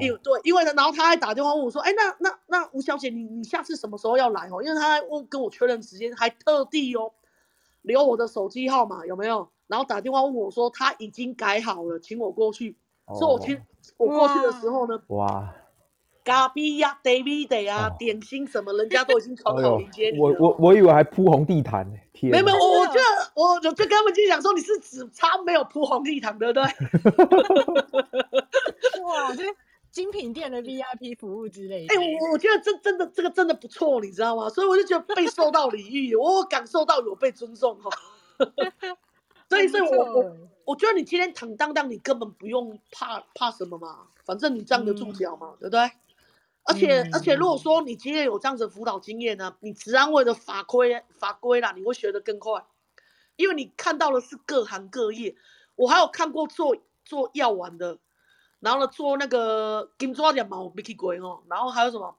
[0.00, 7.12] 因、哦、对，因为呢，然后他还打电话问我说：“哎，那那那吴小姐，你你下次什么时候要来哦？”因为他还问跟我确认时间，还特地哦
[7.82, 9.48] 留我的手机号码有没有？
[9.66, 12.76] 然后打电话问我说他已经改好了，请我过去。
[13.06, 13.62] 哦、所以我去
[13.96, 15.54] 我过去的时候呢，哇。
[16.24, 20.22] 咖啡呀，David 啊，点心什么，人家都已经传好迎接你了。
[20.22, 21.98] 我我我以为还铺红地毯呢。
[22.12, 23.00] 天没有没有，我我就
[23.34, 26.62] 我就就跟他们就讲说，你是只差没有铺红地毯，对不对？
[29.02, 29.42] 哇，这
[29.90, 31.94] 精品店的 VIP 服务之类的。
[31.94, 34.48] 哎、欸，我我觉得这真的这个真的不错，你知道吗？
[34.48, 37.90] 所以我就觉得被受到礼遇，我感受到有被尊重哈。
[39.50, 45.90] 所以所以我我我觉得你今天坦荡荡，你根本不用怕怕什么嘛，反正你站得住脚嘛，嗯、对不对？
[46.64, 52.64] 而且、嗯、而且，如果说你今天有这样子的辅导经验呢，你职安卫的法规法规啦，你会学得更快，
[53.36, 55.34] 因为你看到的是各行各业。
[55.74, 57.98] 我还有看过做做药丸的，
[58.60, 62.16] 然后呢做那个金抓点毛没去过哦，然后还有什么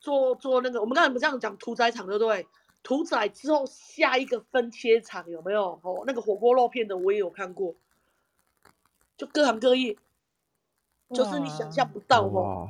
[0.00, 2.46] 做做那个我们刚才不这样讲屠宰场对不对？
[2.82, 5.80] 屠宰之后下一个分切厂有没有？
[5.82, 7.74] 哦，那个火锅肉片的我也有看过，
[9.18, 9.98] 就各行各业，
[11.12, 12.68] 就是你想象不到哦。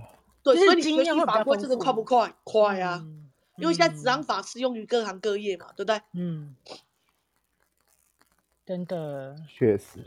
[0.55, 2.33] 对，所以你学习法规这个快不快？
[2.45, 3.01] 快啊！
[3.05, 6.01] 嗯、因为现在职安法适用于各行各业嘛，对不对？
[6.13, 6.55] 嗯，
[8.65, 9.99] 真的，确实。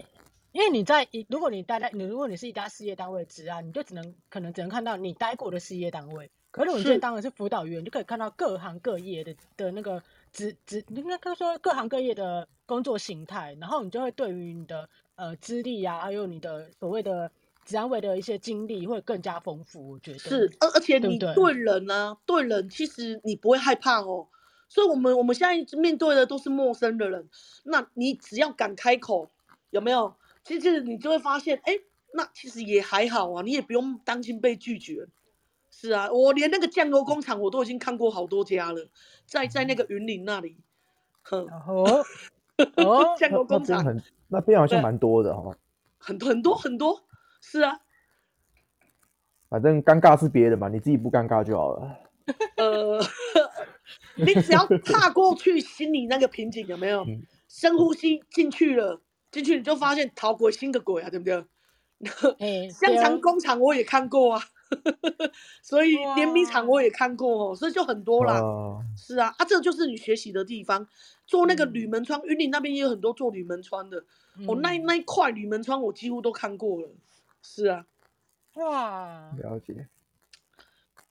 [0.51, 6.31] 因为你在一，如果你待在你，如果你是一家事业单位的职安，你就只能可能只能看到你待过的事业单位。
[6.51, 17.29] 可是如果你现在当的是辅导员，是就可以看到各行各业的的那个职职，应该说各行各业的工作形态，然后你就会对于你的呃资历啊，还有你的所谓的。
[17.69, 24.27] 职安卫的一些经历会更加丰富，我觉得是，而而且你对人呢、啊，对，对，对人其实你不会害怕哦。
[24.67, 27.29] 所以，我们我们现在面对的都是陌生的人，
[27.65, 29.29] 那你只要敢开口，
[29.69, 30.15] 有没有？
[30.43, 31.77] 其实你就会发现，哎，
[32.15, 35.07] 那其实也还好啊，你也不用担心被拒绝。
[35.69, 38.89] 是啊，我连那个酱油工厂我都已经看过好多家了，
[39.27, 40.57] 在在那个云林那里，
[41.21, 42.03] 哼，哦，
[42.77, 45.55] 哦， 酱油工厂，那边好像蛮多的哈，
[45.99, 47.03] 很多很多很多。
[47.41, 47.79] 是啊，
[49.49, 51.99] 反正尴尬是别人嘛，你自己不尴尬就好了。
[52.57, 52.99] 呃，
[54.15, 57.03] 你只要踏过去心里那个瓶颈有没有？
[57.05, 61.43] 嗯、深呼吸进去了，进去你就发现逃鬼心个鬼啊，对不对？
[62.39, 64.41] 欸、香肠工厂我也看过啊，
[65.61, 68.39] 所以碾米厂我也看过哦，所以就很多啦。
[68.95, 70.87] 是啊，啊，这就是你学习的地方。
[71.25, 74.03] 做那个铝门窗，云林那边也有很多做铝门窗的，
[74.37, 76.89] 嗯、哦，那那一块铝门窗我几乎都看过了。
[77.41, 77.85] 是啊，
[78.55, 79.87] 哇，了解。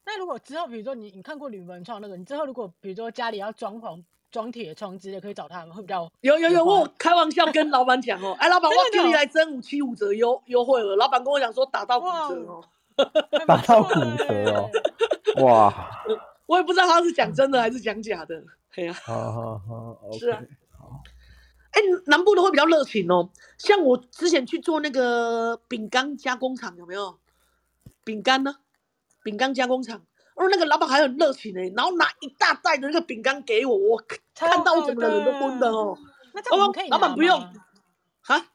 [0.05, 12.64] 那如果之后，比如说你你看过吕文创那个，你之后如果比如说家里要装潢、装铁窗之类，可以找他们，会比较有有有，我开玩笑跟老板讲哦，哎， 老板，我今天来争五七五折优优惠了，老板跟我讲说打到骨折哦，
[13.47, 14.70] 打到骨折哦，
[15.45, 16.05] 哇！
[16.47, 20.43] 我也不知道他是讲真的还是讲假的，嘿呀，好好好，是啊，
[21.71, 27.19] 哎，南部的会比较热情哦，像我之前去做那个饼干加工厂，有没有？
[28.05, 28.57] 饼干呢？
[29.23, 29.99] 饼干加工厂，
[30.35, 34.03] 哦，那个老板还很热情呢，然后拿一大袋的那个饼干给我，我
[34.35, 35.99] 看到我整个人都懵了哦。
[36.33, 36.89] 那这种可以？
[36.89, 37.39] 老板不用，
[38.23, 38.47] 哈？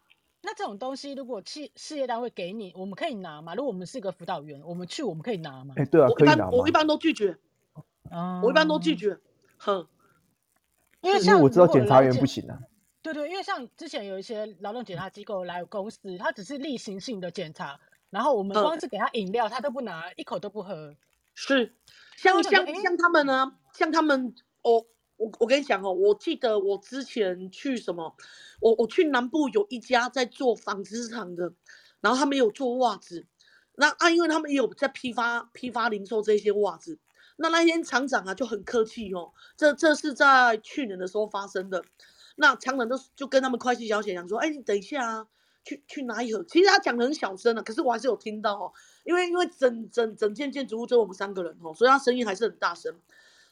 [0.41, 3.53] 那这种东西如果企事业单位给你，我们可以拿吗？
[3.55, 5.75] 如果我们是个辅导员，我们去我们可以拿吗？
[5.77, 7.37] 哎，对啊，我一般我一般都拒绝，
[8.09, 9.19] 啊，我一般都拒绝，
[9.57, 9.87] 哼，
[11.01, 12.59] 因为像我知道检察员不行啊。
[13.03, 17.79] 对对，因为像之前有一些劳动检查机构来公司，他只是例行性的检查。
[18.09, 20.95] 然后我们光是给他饮料，嗯、他都不拿，一口都不喝。
[21.33, 21.75] 是，
[22.15, 24.85] 像像像他们呢，像他们，我
[25.17, 28.15] 我我跟你讲哦，我记得我之前去什么，
[28.59, 31.53] 我我去南部有一家在做纺织厂的，
[32.01, 33.25] 然后他们有做袜子，
[33.73, 36.99] 那啊，因为他们也有在批发批发零售这些袜子，
[37.37, 41.83] 那那天厂长啊就很客气哦，这这是在去年的时候发生的，
[42.35, 45.27] 那厂长就就跟他们会计小姐讲说，哎，你等一下啊。
[45.65, 48.73] 去去拿一盒，其实他讲的很小声的，可是我还是有听到哦，
[49.05, 52.93] 因为因为整整整间建筑物只有我们三个人哦，所以他声音还是很大声。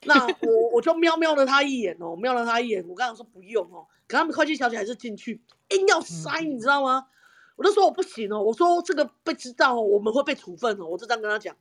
[0.03, 7.07] 那我我就瞄瞄了他一眼哦，瞄了他一眼，我刚刚说不用哦，可他们会计小姐还是进去硬要塞，你知道吗？
[7.55, 11.55] 我就说我不行哦，我说这个被知道哦，我们会被处分哦，我就这样跟他讲。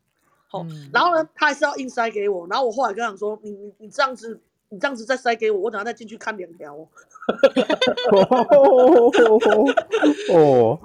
[0.49, 4.41] 好，然后呢，他还是要硬塞给我，然后我后来跟他说，你你你这样子。
[4.73, 6.75] 你这样子再塞给我，我等下再进去看两条。
[6.75, 6.89] 哦，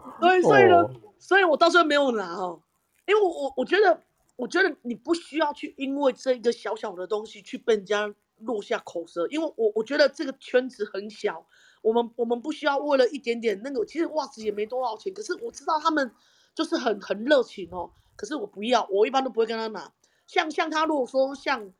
[0.19, 2.59] 对，所以呢，所以我到时候没有拿哦，
[3.05, 4.01] 因为我我我觉得，
[4.35, 11.45] 我觉得你不需要去因为这一个小小的东西去被人家落下口舌，因为我我觉得这个圈子很小，
[11.83, 16.11] 我们我们不需要为了一点点那个，其实袜子也没多少钱，可是我知道他们
[16.55, 19.91] 就是很很热情哦，可是我不要，我一般都不会跟他拿，
[20.25, 21.71] 像像他如果说像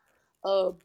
[0.42, 0.76] 呃。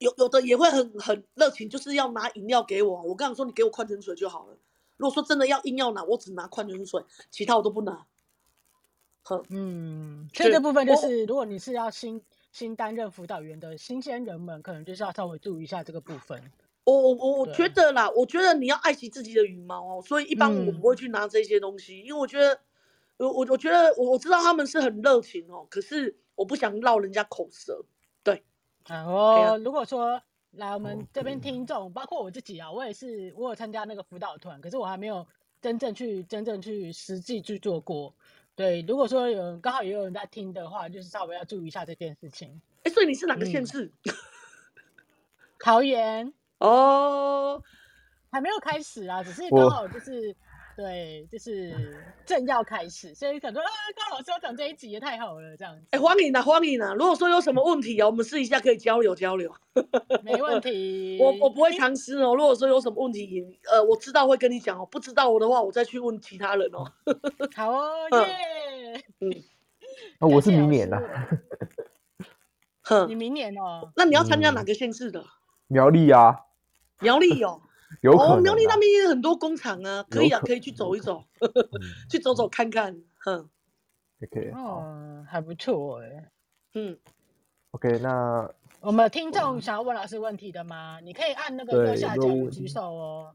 [0.00, 3.02] 有有的也会很很热情，就是要拿饮料给我。
[3.02, 4.56] 我刚刚说你给我矿泉水就好了。
[4.96, 8.06] 如果说真的要硬要拿，我只拿矿泉水，其他我都不拿。
[9.50, 12.20] 嗯，所以这部分就是，如果你是要新
[12.50, 16.50] 新担任辅导员的新鲜人们，可能就是要稍微注意一下这个部分。
[16.84, 22.58] 我我我我觉得啦，我觉得你要爱惜自己的羽毛哦，所以一般我不会去拿这些东西，嗯、因为我觉得
[23.18, 27.84] 我我我觉得我我知道他们是很热情哦，可是我不想绕人家口舌。
[28.86, 30.20] 然后，如果说
[30.52, 35.26] 来我们这边听众，包括我自己啊，我也是，我有参加那个辅导团，可是我还没有
[35.60, 38.14] 真正去真正去实际去做过。
[38.56, 42.60] 对，如果说有刚好也有人在听的话，就是稍微要注意一下这件事情。
[42.82, 43.86] 哎，所以你是哪个县市？
[44.04, 44.14] 嗯、
[45.58, 46.32] 桃园。
[46.58, 47.62] 哦，
[48.30, 50.34] 还没有开始啊，只是刚好就是。
[50.80, 51.74] 对，就是
[52.24, 55.86] 正要开始，所以想说啊，高老师要讲这一集也太好了，这样子。
[55.90, 56.94] 哎，欢迎啊，欢迎啊！
[56.94, 59.54] 如果说有什么问题啊，我们试一下可以交流交流。
[60.22, 62.34] 没问题， 我我不会藏私哦。
[62.34, 64.88] 如果说有什么问题，呃，我知道会跟你讲哦。
[64.90, 66.90] 不知道我的话，我再去问其他人哦。
[67.54, 69.04] 好哦，耶。
[69.20, 69.30] 嗯，
[70.20, 70.98] 啊，我是明年的。
[72.84, 73.92] 哼，你明年哦？
[73.96, 75.22] 那你要参加哪个县市的？
[75.66, 76.36] 苗栗啊。
[77.00, 77.60] 苗栗哦。
[78.02, 81.24] 有哦，苗栗那边也有很多工厂啊，可以啊，可以去走一走，
[82.08, 83.50] 去走走看看，哼。
[84.22, 86.30] OK，哦，还不错哎。
[86.74, 86.98] 嗯
[87.70, 91.00] ，OK，那我们听众想要问老师问题的吗？
[91.02, 93.34] 你可以按那个右下角举手哦，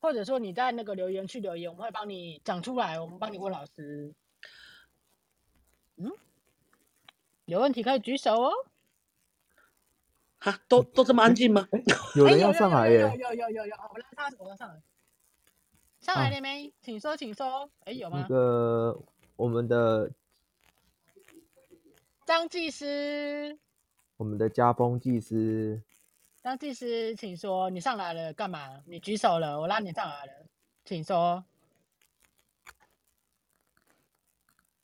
[0.00, 4.14] 或者说你在那个留言区留言，我们会帮你讲出来，我们帮你问老师。
[5.98, 6.10] 嗯，
[7.44, 8.52] 有问题可以举手哦。
[10.46, 11.66] 啊，都都这么安静吗？
[12.14, 13.00] 有人要上来耶！
[13.00, 14.80] 有有有有有，我拉他，我拉上来。
[15.98, 16.72] 上来了没？
[16.80, 17.68] 请说，请说。
[17.84, 18.20] 哎，有吗？
[18.20, 18.96] 那个
[19.34, 20.12] 我们的
[22.24, 23.58] 张技师，
[24.16, 25.82] 我们的家风技师，
[26.40, 28.80] 张技师，请说，你上来了干嘛？
[28.86, 30.46] 你举手了，我拉你上来了，
[30.84, 31.44] 请说。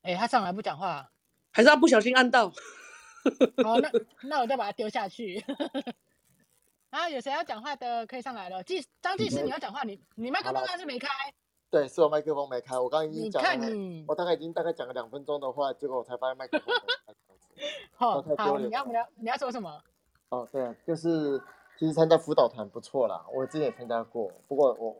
[0.01, 1.09] 哎，他上来不讲话，
[1.51, 2.51] 还是他不小心按到？
[3.63, 5.43] 好， 那那我再把它丢下去。
[6.91, 8.61] 啊，有谁要讲话的可以上来了。
[8.63, 11.07] 技张技师，你要讲话，你你麦克风还是没开？
[11.71, 12.77] 对，是我麦克风没开。
[12.77, 17.67] 我刚刚已经讲了，你我大概已经大概讲了两分钟的话，结果我才发现麦克风没开。
[17.97, 19.81] 好，好，你要不要你要说什么？
[20.29, 21.41] 哦，对啊，就是
[21.79, 24.95] 其实参加辅导团不错啦，我之前也参加过，不过我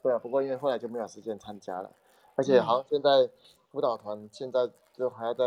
[0.00, 1.90] 对啊，不过因为后来就没有时间参加了，
[2.36, 3.28] 而且好像现在
[3.72, 5.44] 辅导团现在就还要在，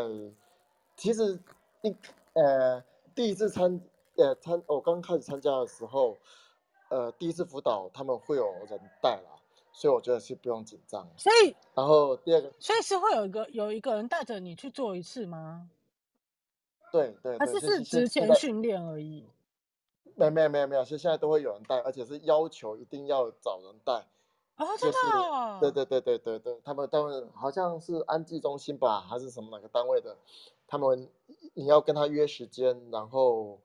[0.97, 1.39] 其实。
[1.85, 1.95] 一
[2.33, 2.83] 呃
[3.13, 3.79] 第一次参
[4.15, 6.17] 呃参我刚开始参加的时候，
[6.89, 9.39] 呃第一次辅导他们会有人带啦，
[9.71, 11.07] 所以我觉得是不用紧张。
[11.15, 15.69] 所以然后第二个，所以是会有一个有一个人带着你去做一次吗？
[16.91, 19.27] 对对对，还是是之前训练而已？
[20.15, 24.07] 没没有没有没有，是现在都会有人带，而且是要求一定要找人带。
[24.55, 25.57] 哦，就是、真的、哦？
[25.59, 30.15] 对对对对对对，他们他们好像是安置中心吧，还是什么哪个单位的？
[30.67, 31.09] 他们
[31.53, 33.59] 你要跟他约时间，然后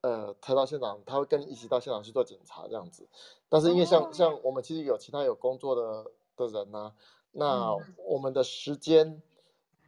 [0.00, 3.06] 呃，他到现场，他会跟你一起到现场去做检查这样子。
[3.48, 6.94] 但是因为像、哦、像我们其实有其他有工作的的人呢、啊，
[7.32, 7.76] 那
[8.06, 9.22] 我们的时间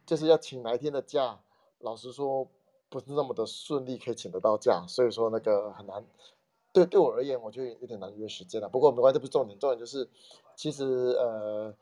[0.05, 1.39] 就是要请哪一天的假，
[1.79, 2.47] 老实说
[2.89, 6.05] 不是那么的顺利可以请得到假，所以说那个很难。
[6.71, 8.69] 对，对我而言，我就有点难约时间了。
[8.69, 10.07] 不过没关系，这不是重点，重点就是，
[10.55, 10.85] 其实
[11.17, 11.73] 呃，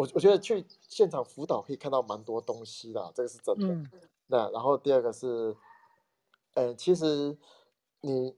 [0.00, 3.66] 我我觉得去现场辅导可以看到蛮多东西的，这个是真的。
[3.68, 3.90] 嗯、
[4.28, 5.54] 那然后第二个是，
[6.54, 7.36] 呃，其实
[8.00, 8.34] 你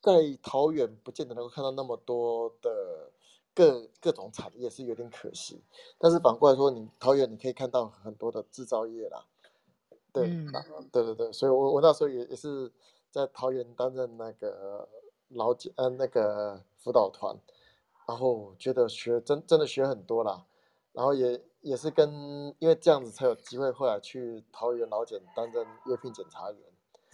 [0.00, 3.10] 在桃园不见得能够看到那么多的
[3.52, 5.60] 各各种产业，是有点可惜。
[5.98, 9.26] 但是反过来说，你桃园你可以看到很多的制造业啦。
[10.12, 10.52] 对，嗯、
[10.92, 12.70] 对对对，所以我我那时候也也是
[13.10, 14.88] 在桃园担任那个。
[15.34, 17.38] 老检呃那个辅导团，
[18.04, 20.44] 然后觉得学真真的学很多啦，
[20.92, 22.08] 然后也也是跟
[22.58, 26.60] 因为这样子才有机会后来去桃园老检担任约聘检查员，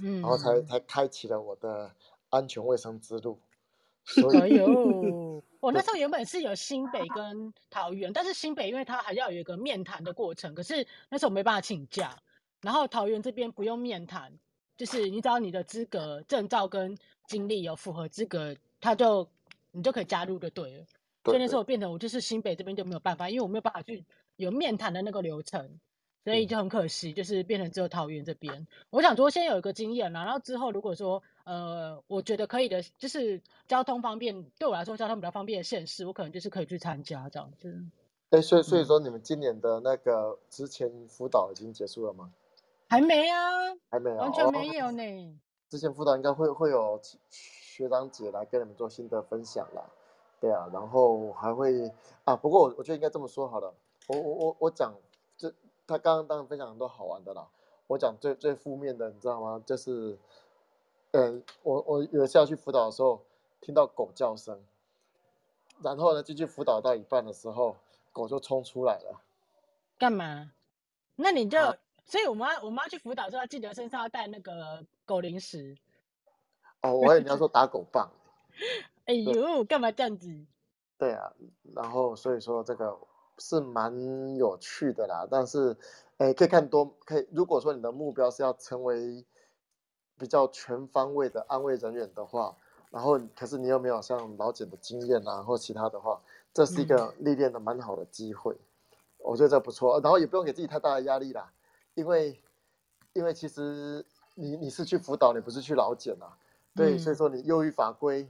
[0.02, 1.90] 嗯，然后才才开启了我的
[2.30, 3.38] 安全卫生之路。
[4.06, 12.16] 所以，哎呦， 我那时候原本是有新北跟桃园，但是新北因为它还要有一个面谈的过程，可是那时候没办法请假，
[12.60, 14.32] 然后桃园这边不用面谈。
[14.76, 16.94] 就是你只要你的资格、证照跟
[17.26, 19.26] 经历有符合资格，他就
[19.72, 20.84] 你就可以加入就对了。
[21.26, 24.04] 所以那时候我变成我就是新北这边就没有办法，因为我没有办法去
[24.36, 25.78] 有面谈的那个流程，
[26.24, 28.66] 所以就很可惜，就是变成只有桃园这边。
[28.90, 37.76] 我想说先有一个经验啦，然后之后如果说呃我觉得可以的，就是交通方便对我来说交通比较方便的县市，我可能就是可以去参加这样子。
[38.30, 42.32] 哎，所以所以说你们今年的那个之前辅导已经结束了吗？
[42.88, 43.38] 还没啊，
[43.90, 45.02] 还没有，完全没有呢。
[45.02, 45.34] 哦、
[45.68, 47.00] 之前辅导应该会会有
[47.30, 49.82] 学长姐来跟你们做心得分享啦，
[50.40, 51.90] 对啊，然后还会
[52.24, 53.72] 啊，不过我我觉得应该这么说好了，
[54.08, 54.94] 我我我我讲，
[55.36, 55.48] 这
[55.86, 57.46] 他刚刚当然分享很多好玩的啦，
[57.86, 59.62] 我讲最最负面的，你知道吗？
[59.64, 60.18] 就是，
[61.12, 63.20] 呃，我我有一次要去辅导的时候，
[63.60, 64.62] 听到狗叫声，
[65.82, 67.76] 然后呢，进去辅导到一半的时候，
[68.12, 69.20] 狗就冲出来了，
[69.98, 70.52] 干嘛？
[71.16, 71.58] 那你就。
[71.58, 71.76] 啊
[72.08, 75.76] 所以我们要我们要去辅导的时候，要记得身上要带那个狗零食。
[76.82, 78.08] 哦，我以为你要说打狗棒。
[79.06, 80.28] 哎呦，干嘛这样子？
[80.98, 81.32] 对啊，
[81.74, 82.96] 然后所以说这个
[83.38, 85.76] 是蛮有趣的啦，但是，
[86.18, 87.28] 哎，可以看多可以。
[87.32, 89.24] 如果说你的目标是要成为
[90.18, 92.56] 比较全方位的安慰人员的话，
[92.90, 96.20] 然后可是你又没有像老检的经验啊，或其他的话，
[96.52, 98.54] 这是一个历练的蛮好的机会。
[98.54, 98.58] 嗯、
[99.18, 101.52] 我觉得这不错，然后也不用给自己太大的压力啦。
[101.94, 102.40] 因为，
[103.12, 104.04] 因为其实
[104.34, 106.36] 你你是去辅导，你不是去老检啊，
[106.74, 108.26] 对，嗯、所以说你优于法规，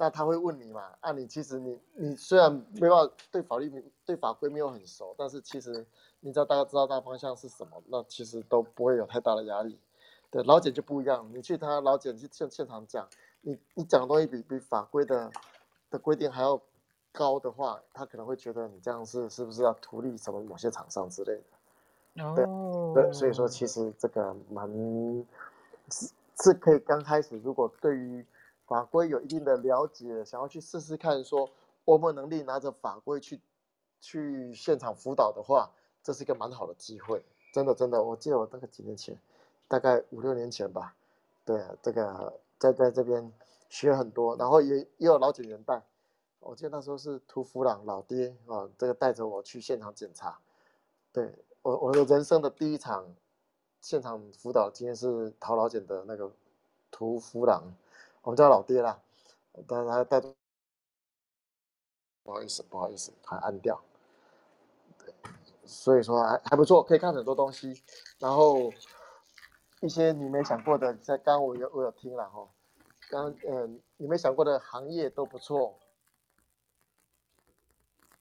[0.00, 0.96] 那他会问你嘛？
[1.00, 3.70] 啊，你其实你你虽然没办法对法律
[4.06, 5.84] 对法规没有很熟，但是其实
[6.20, 9.78] 你知道大家知道大方向是什么，那其实都不会有太大的压力。
[10.30, 13.06] 对，老检就不一样，你去他老检去现现场讲，
[13.42, 15.30] 你你讲的东西比比法规的
[15.90, 16.58] 的规定还要
[17.12, 22.34] 高的话，他可能会觉得你这样是是不是要图利什么某些厂商之类的。
[22.34, 22.46] 对
[22.94, 24.66] 对，所以说其实这个蛮
[25.90, 26.10] 是
[26.42, 28.24] 是可以刚开始，如果对于
[28.70, 31.50] 法规有一定的了解，想要去试试看，说
[31.84, 33.40] 我们能力拿着法规去
[34.00, 35.68] 去现场辅导的话，
[36.04, 37.24] 这是一个蛮好的机会。
[37.52, 39.18] 真的真的，我记得我大概几年前，
[39.66, 40.94] 大概五六年前吧，
[41.44, 43.32] 对，这个在在这边
[43.68, 45.82] 学很多，然后也也有劳检员带，
[46.38, 50.38] 我记得那时候是屠夫朗老爹啊，这个带着我去现场检查，
[51.12, 51.34] 对。
[51.62, 53.04] 我我的人生的第一场
[53.82, 56.32] 现场辅导经验是桃劳检的那个
[56.90, 57.74] 屠夫朗，
[58.22, 59.00] 我们叫老爹啦，
[59.66, 60.20] 但是他带，
[62.22, 63.82] 不好意思不好意思，还按掉，
[64.98, 65.14] 对，
[65.64, 67.82] 所以说还还不错，可以看很多东西，
[68.18, 68.72] 然后
[69.80, 72.48] 一些你没想过的，在刚刚我有我有听了哈，
[73.08, 75.78] 刚嗯你没想过的行业都不错，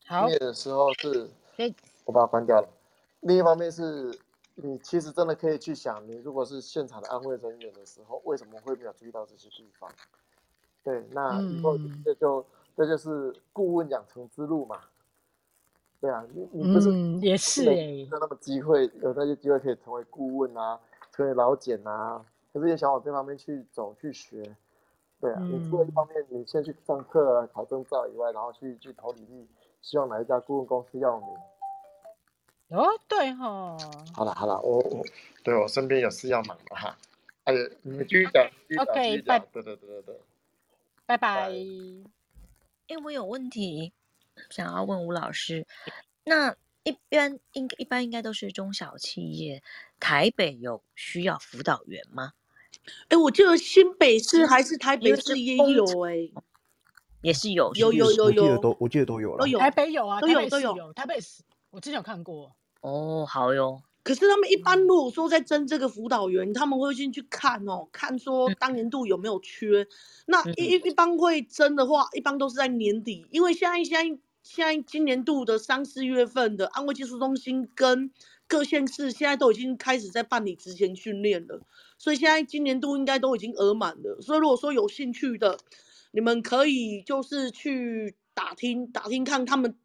[0.07, 1.29] 好，业的时候是，
[2.05, 2.69] 我把它关掉了。
[3.19, 4.17] 另一方面是，
[4.61, 9.89] 你其实真的可以去想，你如果是现场的安慰人员的时候，为什么会没有注意到这些地方？
[10.83, 12.45] 对，那以后这就、嗯、
[12.77, 14.79] 这就是顾问养成之路嘛。
[16.01, 17.73] 对啊，你你不是、嗯、也是哎，
[18.09, 20.79] 有那么机会有那些机会可以成为顾问啊，
[21.11, 24.55] 成为老检啊，可是也想往这方面去走去学。
[25.19, 29.45] 对啊，你除了一方面你先去上课啊，考证照以外，然后去去投履历，
[29.81, 31.25] 希望哪一家顾问公司要你。
[32.69, 33.77] 哦，对哈。
[34.13, 35.05] 好了好了，我我
[35.43, 36.97] 对我身边有事要忙了哈。
[37.43, 39.39] 哎，你们继续讲，继续讲，OK，拜。
[39.39, 40.15] 对对对对对，
[41.05, 41.51] 拜拜。
[42.87, 43.91] 哎，我有问题
[44.49, 45.65] 想要问吴老师，
[46.23, 49.63] 那一般应一般应该都是中小企业，
[49.99, 52.33] 台北有需要辅导员吗？
[53.09, 56.29] 哎，我记得新北市还是台北市也有哎，
[57.21, 62.55] 也是有，有有有有，我记得都我记得都有了，都有台北有啊，都有都有，台北市我之前有看过。
[62.81, 63.81] 哦，好哟。
[64.01, 69.85] 可是他们一般如果说在争这个辅导员，他们会先去看哦，看说当年度有没有缺。
[70.25, 78.09] 那一一般会争的话，一般都是在年底，因为现在现在现在今年度的三四月份的安徽技术中心跟
[78.47, 81.61] 各县市现在都已经开始在办理职前训练了。
[81.97, 85.59] 所以现在今年度应该都已经额满了，所以如果说有兴趣的，
[86.11, 89.77] 你们可以就是去打听打听看他们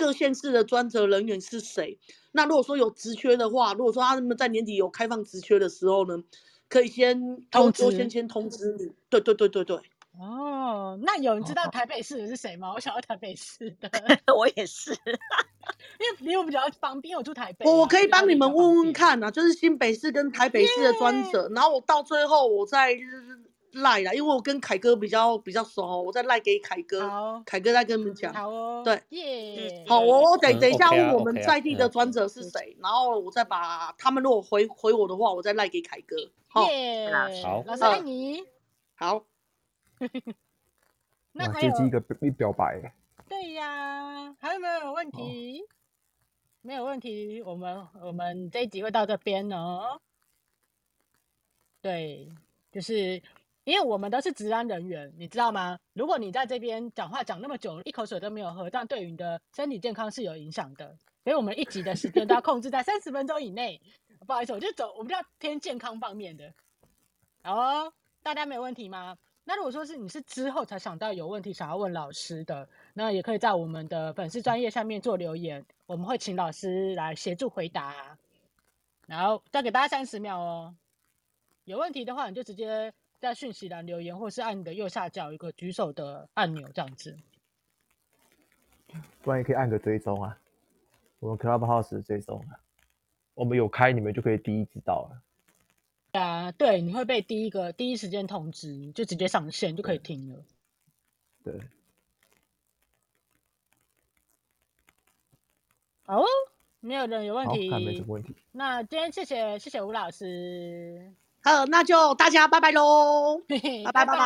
[0.00, 1.98] 各县市的专责人员是谁。
[2.32, 6.24] 那如果说有职缺的话，如果说他们在年底有开放职缺的时候呢，
[6.70, 8.90] 可以先通知，先先通知你。
[9.10, 9.76] 对对对对对。
[10.18, 12.72] 哦，那有人知道台北市的是谁吗？
[12.74, 13.90] 我想要台北市的，
[14.34, 14.92] 我也是。
[16.00, 17.66] 因为离我比较方便，我住台北。
[17.66, 22.96] 我我可以帮你们问问看啊，就是新北市跟台北市的专责然后我到最后我再
[23.72, 28.32] 赖啦，因为我跟凯哥比较比较熟，我再赖给凯哥，凯哥再跟你们讲。
[28.32, 28.82] 好哦。
[28.84, 29.02] 对。
[29.10, 36.16] 耶、好，我我等等一下问我们在地的专者是谁然后我再把他们如果回回我的话，我再赖给凯哥。
[36.68, 37.10] 耶、
[37.42, 37.62] 好。
[37.66, 38.44] 老师爱你。
[38.94, 39.24] 好。
[41.32, 41.86] 那还有。
[41.86, 42.94] 一个一表白。
[43.28, 45.62] 对呀，还有没有问题？
[45.62, 45.74] 哦
[46.62, 49.98] 没有问题，我们我们这一集会到这边哦。
[51.80, 52.28] 对，
[52.70, 53.22] 就是
[53.70, 55.78] 因为我们都是职安人员，你知道吗？
[55.92, 60.88] 如果你在这边讲话讲那么久，一口水都没有喝，这样对于你的身体健康是有影响的。
[61.22, 63.80] 所以我们一集的时间都要控制在三十分钟以内。
[64.26, 66.52] 不好意思，我就走，我们要偏健康方面的。
[67.44, 67.92] 好哦，
[68.24, 69.16] 大家没有问题吗？
[69.44, 78.18] 那如果说是你是之后才想到有问题想要问老师的，那也可以在我们的粉丝专页下面做留言，我们会请老师来协助回答。
[79.06, 80.74] 然后再给大家三十秒哦，
[81.66, 87.18] 有问题的话你就直接在讯息栏留言，或是按你的右下角一个举手的按钮这样子。
[89.22, 90.36] 不然也可以按个追踪啊，
[91.20, 92.58] 我们 Clubhouse 追踪啊，
[93.34, 96.20] 我们有开你们就可以第一知道了。
[96.20, 100.42] 啊，对，你会被第一个第一时间通知，就直接上线就可以听了。
[101.44, 101.60] 对。
[106.02, 106.26] 好哦，
[106.80, 107.70] 没有人有问题。
[107.70, 108.34] 好，没什么问题。
[108.50, 111.14] 那今天谢谢谢谢吴老师。
[111.42, 113.40] 好，那就大家拜拜喽。
[113.48, 114.16] 拜拜拜拜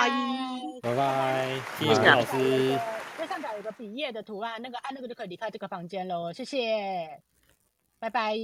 [0.82, 2.78] 拜拜，谢谢老师。
[3.20, 6.32] 右上角有个笔页的图案，那个按那个就可以离开这个房间喽。
[6.32, 7.20] 谢谢，
[8.00, 8.34] 拜拜。